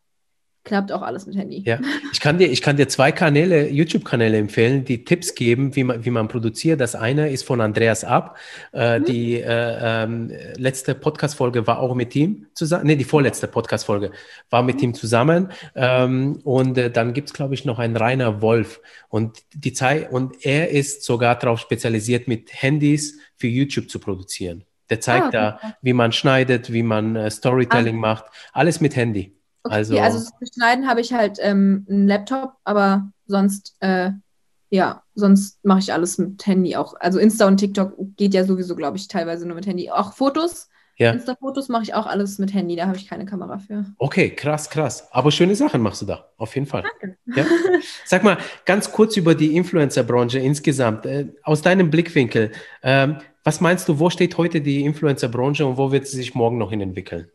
[0.65, 1.63] klappt auch alles mit Handy.
[1.65, 1.79] Ja,
[2.11, 6.03] ich kann dir, ich kann dir zwei Kanäle, YouTube-Kanäle empfehlen, die Tipps geben, wie man,
[6.03, 6.81] wie man produziert.
[6.81, 8.37] Das eine ist von Andreas Ab.
[8.73, 9.05] Äh, mhm.
[9.05, 12.87] Die äh, ähm, letzte Podcast-Folge war auch mit ihm zusammen.
[12.87, 14.11] Nee, die vorletzte Podcast-Folge
[14.49, 14.83] war mit mhm.
[14.83, 15.51] ihm zusammen.
[15.75, 18.81] Ähm, und äh, dann gibt es, glaube ich, noch einen Rainer Wolf.
[19.07, 24.65] Und die Zeit, und er ist sogar darauf spezialisiert, mit Handys für YouTube zu produzieren.
[24.89, 25.57] Der zeigt ah, okay.
[25.61, 27.99] da, wie man schneidet, wie man äh, Storytelling ah.
[27.99, 28.25] macht.
[28.51, 29.35] Alles mit Handy.
[29.65, 34.11] Okay, also, also für Schneiden habe ich halt ähm, einen Laptop, aber sonst, äh,
[34.69, 36.93] ja, sonst mache ich alles mit Handy auch.
[36.99, 39.89] Also Insta und TikTok geht ja sowieso, glaube ich, teilweise nur mit Handy.
[39.89, 41.11] Auch Fotos, ja.
[41.11, 43.85] Insta-Fotos mache ich auch alles mit Handy, da habe ich keine Kamera für.
[43.97, 45.11] Okay, krass, krass.
[45.11, 46.83] Aber schöne Sachen machst du da, auf jeden Fall.
[46.83, 47.17] Danke.
[47.35, 47.45] Ja?
[48.05, 51.05] Sag mal, ganz kurz über die Influencer-Branche insgesamt.
[51.05, 52.51] Äh, aus deinem Blickwinkel,
[52.81, 56.57] ähm, was meinst du, wo steht heute die Influencer-Branche und wo wird sie sich morgen
[56.57, 57.29] noch hin entwickeln?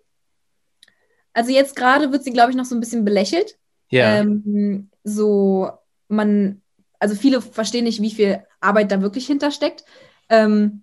[1.32, 3.56] Also jetzt gerade wird sie, glaube ich, noch so ein bisschen belächelt.
[3.88, 4.18] Ja.
[4.18, 5.70] Ähm, so,
[6.08, 6.60] man,
[6.98, 9.84] also viele verstehen nicht, wie viel Arbeit da wirklich hintersteckt.
[10.28, 10.82] Ähm,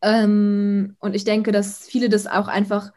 [0.00, 2.92] ähm, und ich denke, dass viele das auch einfach,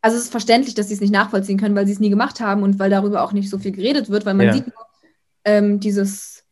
[0.00, 2.40] also es ist verständlich, dass sie es nicht nachvollziehen können, weil sie es nie gemacht
[2.40, 4.52] haben und weil darüber auch nicht so viel geredet wird, weil man ja.
[4.52, 4.86] sieht nur
[5.44, 6.44] ähm, dieses,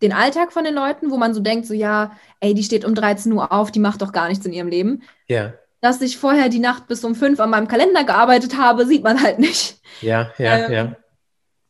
[0.00, 2.94] den Alltag von den Leuten, wo man so denkt, so ja, ey, die steht um
[2.94, 5.02] 13 Uhr auf, die macht doch gar nichts in ihrem Leben.
[5.26, 5.54] Ja
[5.86, 9.22] dass ich vorher die Nacht bis um fünf an meinem Kalender gearbeitet habe, sieht man
[9.22, 9.80] halt nicht.
[10.00, 10.96] Ja, ja, ähm, ja.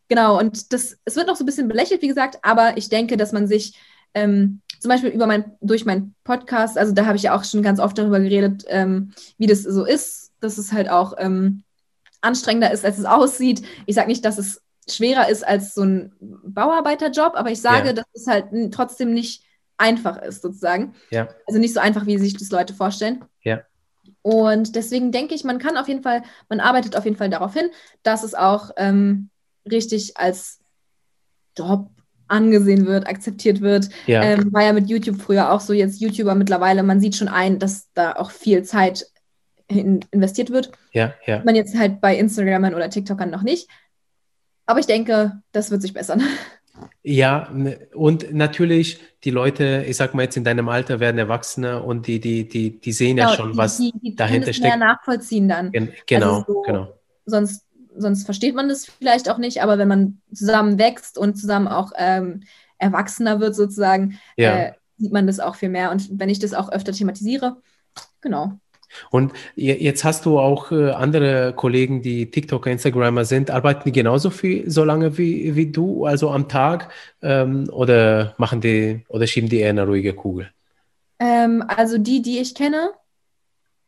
[0.08, 3.18] Genau, und das, es wird noch so ein bisschen belächelt, wie gesagt, aber ich denke,
[3.18, 3.78] dass man sich
[4.14, 7.62] ähm, zum Beispiel über mein, durch meinen Podcast, also da habe ich ja auch schon
[7.62, 11.62] ganz oft darüber geredet, ähm, wie das so ist, dass es halt auch ähm,
[12.22, 13.66] anstrengender ist, als es aussieht.
[13.84, 17.92] Ich sage nicht, dass es schwerer ist als so ein Bauarbeiterjob, aber ich sage, ja.
[17.92, 19.42] dass es halt trotzdem nicht
[19.76, 20.94] einfach ist, sozusagen.
[21.10, 21.28] Ja.
[21.46, 23.22] Also nicht so einfach, wie sich das Leute vorstellen.
[23.42, 23.60] Ja.
[24.26, 27.54] Und deswegen denke ich, man kann auf jeden Fall, man arbeitet auf jeden Fall darauf
[27.54, 27.70] hin,
[28.02, 29.30] dass es auch ähm,
[29.70, 30.58] richtig als
[31.56, 31.90] Job
[32.26, 33.88] angesehen wird, akzeptiert wird.
[34.08, 34.24] Ja.
[34.24, 37.60] Ähm, war ja mit YouTube früher auch so, jetzt YouTuber mittlerweile, man sieht schon ein,
[37.60, 39.06] dass da auch viel Zeit
[39.68, 40.72] in, investiert wird.
[40.90, 41.40] Ja, ja.
[41.44, 43.68] Man jetzt halt bei Instagramern oder TikTokern noch nicht.
[44.66, 46.20] Aber ich denke, das wird sich bessern.
[47.02, 47.48] Ja,
[47.94, 52.20] und natürlich, die Leute, ich sag mal jetzt in deinem Alter werden Erwachsene und die,
[52.20, 54.76] die, die, die sehen genau, ja schon, was die, die dahinter steckt.
[54.76, 55.70] mehr nachvollziehen dann.
[55.70, 56.88] Gen genau, also so, genau.
[57.24, 57.64] Sonst,
[57.96, 61.92] sonst versteht man das vielleicht auch nicht, aber wenn man zusammen wächst und zusammen auch
[61.96, 62.42] ähm,
[62.78, 64.56] erwachsener wird sozusagen, ja.
[64.56, 65.90] äh, sieht man das auch viel mehr.
[65.90, 67.56] Und wenn ich das auch öfter thematisiere,
[68.20, 68.58] genau.
[69.10, 73.50] Und jetzt hast du auch äh, andere Kollegen, die TikToker, Instagrammer sind.
[73.50, 76.90] Arbeiten die genauso viel, so lange wie, wie du, also am Tag?
[77.22, 80.50] Ähm, oder machen die oder schieben die eher eine ruhige Kugel?
[81.18, 82.90] Ähm, also die, die ich kenne,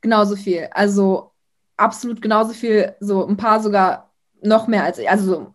[0.00, 0.68] genauso viel.
[0.72, 1.32] Also
[1.76, 5.10] absolut genauso viel, so ein paar sogar noch mehr als ich.
[5.10, 5.54] Also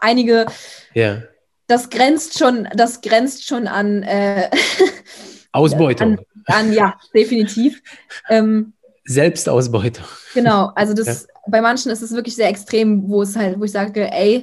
[0.00, 0.46] einige.
[0.94, 1.22] Ja.
[1.68, 4.02] Das grenzt schon, das grenzt schon an.
[4.02, 4.50] Äh,
[5.56, 6.18] Ausbeutung.
[6.46, 7.82] An, an, ja, definitiv.
[8.28, 10.04] Ähm, Selbstausbeutung.
[10.34, 11.42] Genau, also das ja.
[11.48, 14.42] bei manchen ist es wirklich sehr extrem, wo es halt, wo ich sage, ey,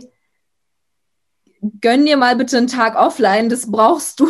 [1.81, 4.27] gönn dir mal bitte einen Tag offline, das brauchst du.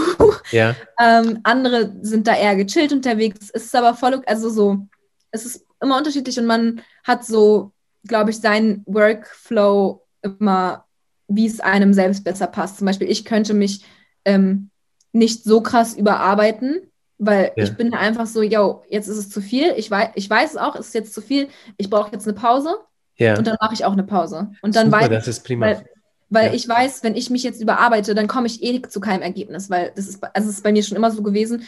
[0.51, 0.75] Ja.
[0.99, 3.49] ähm, andere sind da eher gechillt unterwegs.
[3.53, 4.87] Es ist aber voll, also so,
[5.31, 7.71] es ist immer unterschiedlich und man hat so,
[8.05, 10.85] glaube ich, seinen Workflow immer,
[11.27, 12.77] wie es einem selbst besser passt.
[12.77, 13.83] Zum Beispiel, ich könnte mich
[14.25, 14.69] ähm,
[15.13, 16.81] nicht so krass überarbeiten,
[17.17, 17.63] weil ja.
[17.63, 19.73] ich bin einfach so, yo, jetzt ist es zu viel.
[19.77, 21.47] Ich weiß, ich weiß es auch, es ist jetzt zu viel.
[21.77, 22.75] Ich brauche jetzt eine Pause.
[23.15, 23.37] Ja.
[23.37, 24.51] Und dann mache ich auch eine Pause.
[24.61, 25.67] Und dann Super, weiß das ist prima.
[25.67, 25.85] Weil,
[26.29, 26.53] weil ja.
[26.53, 29.93] ich weiß, wenn ich mich jetzt überarbeite, dann komme ich eh zu keinem Ergebnis, weil
[29.95, 31.63] das ist, also es ist bei mir schon immer so gewesen.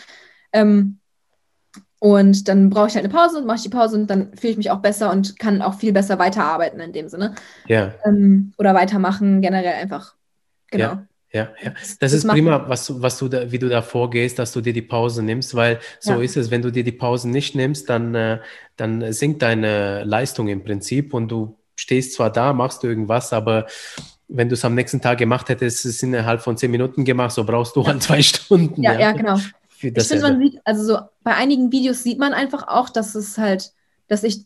[0.52, 0.98] Ähm,
[2.00, 4.52] und dann brauche ich halt eine Pause und mache ich die Pause und dann fühle
[4.52, 7.36] ich mich auch besser und kann auch viel besser weiterarbeiten in dem Sinne.
[7.68, 7.94] Ja.
[8.06, 10.16] Ähm, oder weitermachen, generell einfach.
[10.72, 10.84] Genau.
[10.84, 11.08] Ja.
[11.36, 11.72] Ja, ja.
[11.72, 14.62] Das, das ist prima, was du, was du da, wie du da vorgehst, dass du
[14.62, 16.22] dir die Pause nimmst, weil so ja.
[16.22, 18.40] ist es, wenn du dir die Pause nicht nimmst, dann, äh,
[18.78, 23.66] dann sinkt deine Leistung im Prinzip und du stehst zwar da, machst irgendwas, aber
[24.30, 27.44] wenn du es am nächsten Tag gemacht hättest, es innerhalb von zehn Minuten gemacht, so
[27.44, 27.88] brauchst du ja.
[27.88, 28.82] halt zwei Stunden.
[28.82, 29.36] Ja, ja, ja genau.
[29.36, 33.38] Ich finde, man sieht, also so bei einigen Videos sieht man einfach auch, dass es
[33.38, 33.74] halt,
[34.08, 34.46] dass ich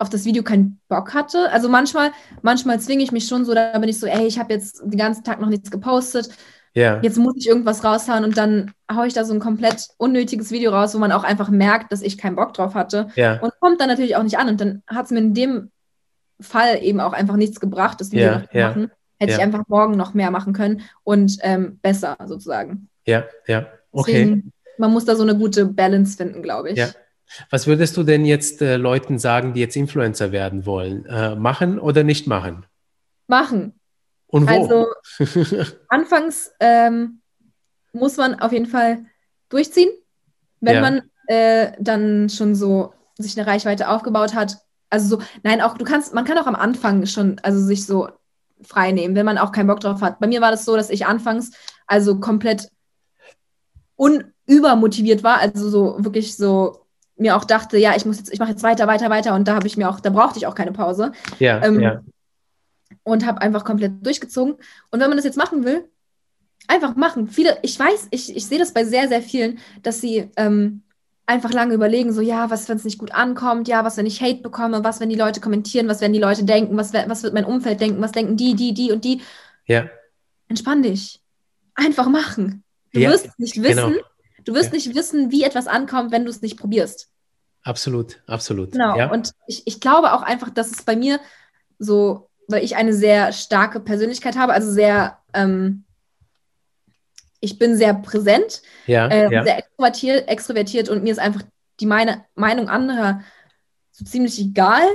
[0.00, 1.50] auf das Video keinen Bock hatte.
[1.52, 2.10] Also manchmal,
[2.42, 4.98] manchmal zwinge ich mich schon so, da bin ich so, ey, ich habe jetzt den
[4.98, 6.30] ganzen Tag noch nichts gepostet.
[6.72, 7.00] Ja.
[7.02, 10.70] Jetzt muss ich irgendwas raushauen und dann haue ich da so ein komplett unnötiges Video
[10.70, 13.08] raus, wo man auch einfach merkt, dass ich keinen Bock drauf hatte.
[13.14, 13.40] Ja.
[13.40, 14.48] Und kommt dann natürlich auch nicht an.
[14.48, 15.70] Und dann hat es mir in dem
[16.40, 18.90] Fall eben auch einfach nichts gebracht, das Video ja, noch zu machen.
[19.18, 22.88] Hätte ich einfach morgen noch mehr machen können und ähm, besser sozusagen.
[23.06, 23.66] Ja, ja.
[23.92, 24.12] Okay.
[24.12, 26.78] Deswegen, man muss da so eine gute Balance finden, glaube ich.
[26.78, 26.88] Ja.
[27.50, 31.06] Was würdest du denn jetzt äh, Leuten sagen, die jetzt Influencer werden wollen?
[31.06, 32.66] Äh, machen oder nicht machen?
[33.26, 33.74] Machen.
[34.26, 34.52] Und wo?
[34.52, 34.86] Also
[35.88, 37.20] anfangs ähm,
[37.92, 39.04] muss man auf jeden Fall
[39.48, 39.90] durchziehen.
[40.60, 40.80] Wenn ja.
[40.80, 44.58] man äh, dann schon so sich eine Reichweite aufgebaut hat.
[44.88, 48.08] Also so, nein, auch du kannst, man kann auch am Anfang schon, also sich so
[48.62, 50.18] frei nehmen, wenn man auch keinen Bock drauf hat.
[50.20, 51.52] Bei mir war das so, dass ich anfangs
[51.86, 52.68] also komplett
[53.96, 56.79] unübermotiviert war, also so wirklich so
[57.20, 59.54] mir auch dachte, ja, ich muss jetzt, ich mache jetzt weiter, weiter, weiter und da
[59.54, 61.12] habe ich mir auch, da brauchte ich auch keine Pause.
[61.38, 62.02] Ja, ähm, ja.
[63.04, 64.54] Und habe einfach komplett durchgezogen.
[64.90, 65.88] Und wenn man das jetzt machen will,
[66.68, 67.28] einfach machen.
[67.28, 70.82] Viele, ich weiß, ich, ich sehe das bei sehr, sehr vielen, dass sie ähm,
[71.26, 74.20] einfach lange überlegen, so, ja, was, wenn es nicht gut ankommt, ja, was, wenn ich
[74.20, 77.34] Hate bekomme, was, wenn die Leute kommentieren, was werden die Leute denken, was, was wird
[77.34, 79.22] mein Umfeld denken, was denken die, die, die und die.
[79.66, 79.88] Ja.
[80.48, 81.20] Entspann dich.
[81.74, 82.64] Einfach machen.
[82.92, 84.04] Du ja, wirst nicht wissen, genau.
[84.44, 84.74] du wirst ja.
[84.74, 87.09] nicht wissen, wie etwas ankommt, wenn du es nicht probierst.
[87.62, 88.72] Absolut, absolut.
[88.72, 88.96] Genau.
[88.96, 89.10] Ja.
[89.10, 91.20] Und ich, ich glaube auch einfach, dass es bei mir
[91.78, 95.84] so, weil ich eine sehr starke Persönlichkeit habe, also sehr, ähm,
[97.40, 99.44] ich bin sehr präsent, ja, äh, ja.
[99.44, 101.42] sehr extrovertiert, extrovertiert und mir ist einfach
[101.80, 103.22] die meine, Meinung anderer
[103.92, 104.86] so ziemlich egal.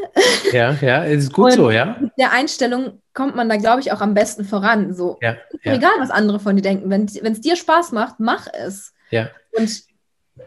[0.52, 1.98] Ja, ja, ist gut und so, ja.
[2.00, 4.94] Mit der Einstellung kommt man da, glaube ich, auch am besten voran.
[4.94, 5.74] So, ja, ja.
[5.74, 6.90] egal, was andere von dir denken.
[6.90, 8.94] Wenn es dir Spaß macht, mach es.
[9.10, 9.30] Ja.
[9.54, 9.70] Und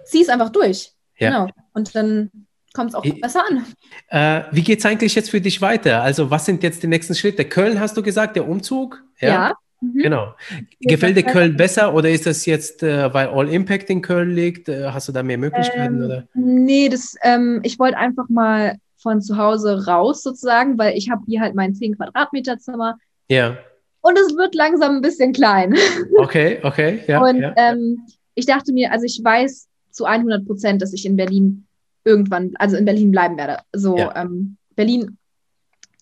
[0.04, 0.92] zieh es einfach durch.
[1.18, 1.30] Ja.
[1.30, 1.50] Genau.
[1.74, 2.30] Und dann
[2.74, 3.64] kommt es auch besser an.
[4.08, 6.02] Äh, wie geht es eigentlich jetzt für dich weiter?
[6.02, 7.44] Also, was sind jetzt die nächsten Schritte?
[7.44, 9.02] Köln hast du gesagt, der Umzug?
[9.20, 9.28] Ja.
[9.28, 9.52] ja.
[9.80, 10.02] Mhm.
[10.02, 10.34] Genau.
[10.80, 14.68] Gefällt dir Köln besser oder ist das jetzt, äh, weil All Impact in Köln liegt?
[14.68, 15.98] Äh, hast du da mehr Möglichkeiten?
[15.98, 16.24] Ähm, oder?
[16.34, 21.22] Nee, das, ähm, ich wollte einfach mal von zu Hause raus sozusagen, weil ich habe
[21.26, 22.98] hier halt mein 10 Quadratmeter Zimmer.
[23.28, 23.56] Ja.
[24.00, 25.76] Und es wird langsam ein bisschen klein.
[26.16, 27.20] Okay, okay, ja.
[27.24, 27.54] Und ja.
[27.56, 28.04] Ähm,
[28.34, 29.67] ich dachte mir, also ich weiß
[29.98, 31.66] zu 100 Prozent, dass ich in Berlin
[32.04, 33.58] irgendwann, also in Berlin bleiben werde.
[33.72, 34.14] So, ja.
[34.16, 35.18] ähm, Berlin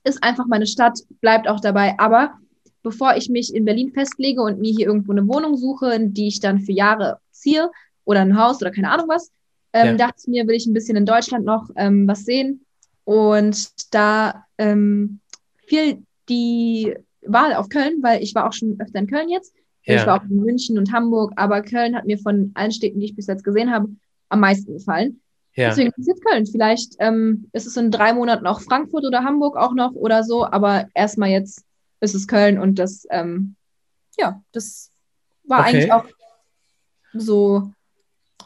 [0.05, 1.99] ist einfach meine Stadt, bleibt auch dabei.
[1.99, 2.35] Aber
[2.83, 6.29] bevor ich mich in Berlin festlege und mir hier irgendwo eine Wohnung suche, in die
[6.29, 7.71] ich dann für Jahre ziehe
[8.05, 9.33] oder ein Haus oder keine Ahnung was,
[9.73, 9.95] ähm, ja.
[9.95, 12.65] dachte ich mir, will ich ein bisschen in Deutschland noch ähm, was sehen.
[13.05, 15.21] Und da ähm,
[15.67, 19.55] fiel die Wahl auf Köln, weil ich war auch schon öfter in Köln jetzt.
[19.87, 20.01] Ja.
[20.01, 23.07] Ich war auch in München und Hamburg, aber Köln hat mir von allen Städten, die
[23.07, 23.89] ich bis jetzt gesehen habe,
[24.29, 25.21] am meisten gefallen.
[25.55, 25.69] Ja.
[25.69, 26.45] Deswegen ist jetzt Köln.
[26.47, 30.45] Vielleicht ähm, ist es in drei Monaten auch Frankfurt oder Hamburg auch noch oder so,
[30.45, 31.65] aber erstmal jetzt
[32.01, 33.55] ist es Köln und das, ähm,
[34.19, 34.91] ja, das
[35.45, 35.69] war okay.
[35.69, 36.05] eigentlich auch
[37.15, 37.71] so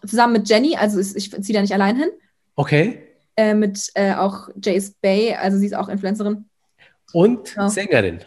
[0.06, 2.10] zusammen mit Jenny, also ich ziehe da nicht allein hin.
[2.54, 3.02] Okay.
[3.36, 6.44] Äh, mit äh, auch Jace Bay, also sie ist auch Influencerin.
[7.12, 7.68] Und genau.
[7.68, 8.20] Sängerin.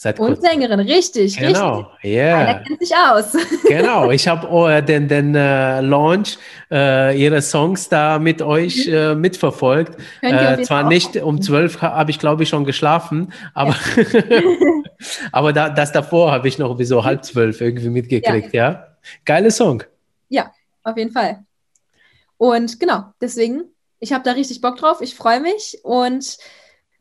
[0.00, 1.78] Seit und Sängerin, richtig, genau.
[1.78, 2.04] richtig.
[2.04, 2.38] Yeah.
[2.38, 3.32] Einer kennt sich aus.
[3.68, 6.38] genau, ich habe oh, den, den uh, Launch
[6.70, 8.94] uh, ihrer Songs da mit euch mhm.
[8.94, 10.00] uh, mitverfolgt.
[10.62, 14.40] zwar nicht um zwölf habe ich, glaube ich, schon geschlafen, aber, ja.
[15.32, 18.70] aber da, das davor habe ich noch bis so halb zwölf irgendwie mitgekriegt, ja.
[18.70, 18.86] ja?
[19.24, 19.82] Geile Song.
[20.28, 20.52] Ja,
[20.84, 21.40] auf jeden Fall.
[22.36, 23.64] Und genau, deswegen,
[23.98, 25.00] ich habe da richtig Bock drauf.
[25.00, 26.38] Ich freue mich und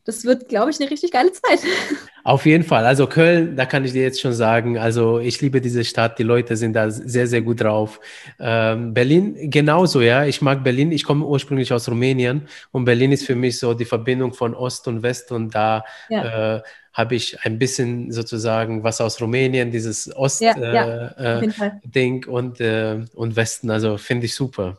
[0.08, 1.60] das wird, glaube ich, eine richtig geile Zeit.
[2.28, 2.86] Auf jeden Fall.
[2.86, 6.24] Also Köln, da kann ich dir jetzt schon sagen, also ich liebe diese Stadt, die
[6.24, 8.02] Leute sind da sehr, sehr gut drauf.
[8.38, 10.26] Ähm, Berlin genauso, ja.
[10.26, 10.92] Ich mag Berlin.
[10.92, 14.90] Ich komme ursprünglich aus Rumänien und Berlin ist für mich so die Verbindung von Ost
[14.90, 16.58] und West und da ja.
[16.58, 16.62] äh,
[16.92, 23.06] habe ich ein bisschen sozusagen was aus Rumänien, dieses Ost-Ding ja, ja, äh, und, äh,
[23.16, 23.72] und Westen.
[23.72, 24.78] Also finde ich super.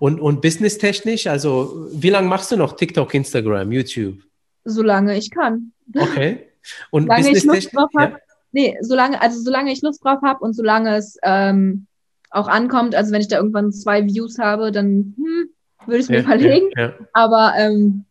[0.00, 4.18] Und, und businesstechnisch, also wie lange machst du noch TikTok, Instagram, YouTube?
[4.64, 5.72] Solange ich kann.
[5.96, 6.48] Okay.
[6.90, 8.12] Und solange ich Lust drauf habe.
[8.12, 8.18] Ja.
[8.52, 11.86] Nee, solange, also solange ich Lust drauf habe und solange es ähm,
[12.30, 15.48] auch ankommt, also wenn ich da irgendwann zwei Views habe, dann hm,
[15.86, 16.70] würde ich es mir ja, überlegen.
[16.76, 18.04] Ja, Aber ähm,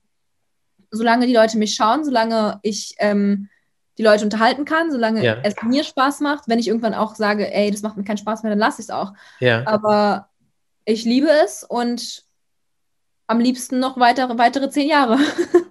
[0.91, 3.49] solange die Leute mich schauen, solange ich ähm,
[3.97, 7.69] die Leute unterhalten kann, solange es mir Spaß macht, wenn ich irgendwann auch sage, ey,
[7.69, 9.13] das macht mir keinen Spaß mehr, dann lasse ich es auch.
[9.65, 10.29] Aber
[10.85, 12.23] ich liebe es und
[13.27, 15.17] am liebsten noch weitere, weitere zehn Jahre.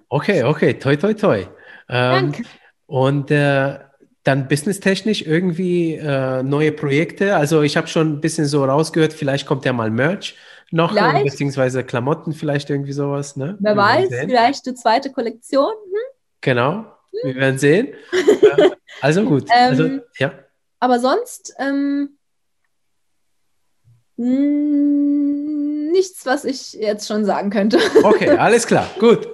[0.09, 1.47] Okay, okay, toi, toi, toi.
[1.89, 2.43] Ähm, Danke.
[2.93, 3.79] Und äh,
[4.23, 7.35] dann businesstechnisch irgendwie äh, neue Projekte.
[7.35, 10.35] Also ich habe schon ein bisschen so rausgehört, vielleicht kommt ja mal Merch
[10.69, 11.25] noch, vielleicht.
[11.25, 13.35] beziehungsweise Klamotten, vielleicht irgendwie sowas.
[13.35, 13.57] Ne?
[13.59, 15.71] Wer wir weiß, vielleicht eine zweite Kollektion.
[15.71, 16.01] Hm?
[16.41, 16.85] Genau, hm?
[17.23, 17.95] wir werden sehen.
[19.01, 19.45] also gut.
[19.49, 19.89] Ähm, also,
[20.19, 20.31] ja.
[20.79, 22.09] Aber sonst ähm,
[25.91, 27.79] nichts, was ich jetzt schon sagen könnte.
[28.03, 29.27] Okay, alles klar, gut.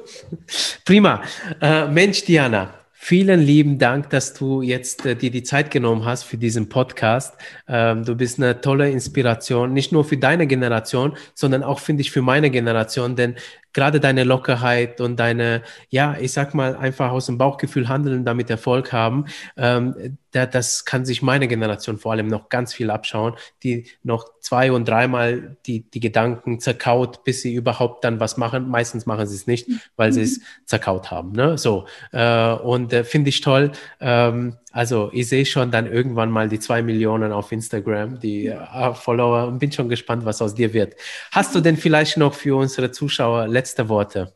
[0.86, 1.24] Prima.
[1.60, 6.24] Äh, Mensch, Diana, Vielen lieben Dank, dass du jetzt äh, dir die Zeit genommen hast
[6.24, 7.34] für diesen Podcast.
[7.66, 12.12] Ähm, du bist eine tolle Inspiration, nicht nur für deine Generation, sondern auch, finde ich,
[12.12, 13.36] für meine Generation, denn
[13.72, 18.50] gerade deine Lockerheit und deine, ja, ich sag mal, einfach aus dem Bauchgefühl handeln, damit
[18.50, 19.26] Erfolg haben,
[19.56, 24.26] ähm, da, das kann sich meine Generation vor allem noch ganz viel abschauen, die noch
[24.40, 28.70] zwei- und dreimal die, die Gedanken zerkaut, bis sie überhaupt dann was machen.
[28.70, 31.32] Meistens machen sie es nicht, weil sie es zerkaut haben.
[31.32, 31.58] Ne?
[31.58, 33.72] So, äh, und äh, finde ich toll.
[34.00, 38.94] Ähm, also ich sehe schon dann irgendwann mal die zwei Millionen auf Instagram, die äh,
[38.94, 40.96] Follower und bin schon gespannt, was aus dir wird.
[41.32, 44.34] Hast du denn vielleicht noch für unsere Zuschauer letzte Worte?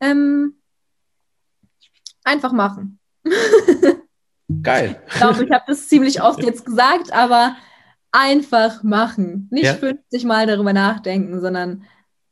[0.00, 0.54] Ähm,
[2.24, 2.99] einfach machen.
[4.62, 5.00] Geil.
[5.08, 7.56] Ich glaube, ich habe das ziemlich oft jetzt gesagt, aber
[8.12, 9.48] einfach machen.
[9.50, 9.74] Nicht ja.
[9.74, 11.84] 50 Mal darüber nachdenken, sondern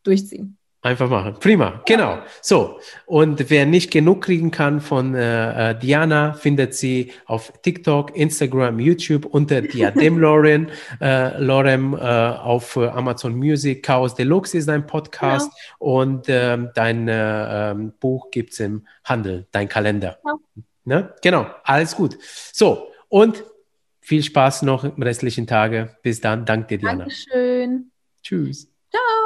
[0.02, 0.58] durchziehen.
[0.80, 1.34] Einfach machen.
[1.40, 2.18] Prima, genau.
[2.40, 8.16] So, und wer nicht genug kriegen kann von äh, äh Diana, findet sie auf TikTok,
[8.16, 13.84] Instagram, YouTube unter Diadem Lauren, äh, Lorem äh, auf äh, Amazon Music.
[13.84, 15.50] Chaos Deluxe ist dein Podcast
[15.80, 16.02] genau.
[16.02, 20.18] und ähm, dein äh, ähm, Buch gibt es im Handel, dein Kalender.
[20.22, 20.38] Genau.
[20.88, 21.14] Ne?
[21.22, 22.16] genau, alles gut.
[22.52, 23.44] So, und
[24.00, 25.96] viel Spaß noch im restlichen Tage.
[26.02, 26.46] Bis dann.
[26.46, 27.04] Danke dir, Diana.
[27.04, 27.92] Dankeschön.
[28.22, 28.72] Tschüss.
[28.90, 29.17] Ciao.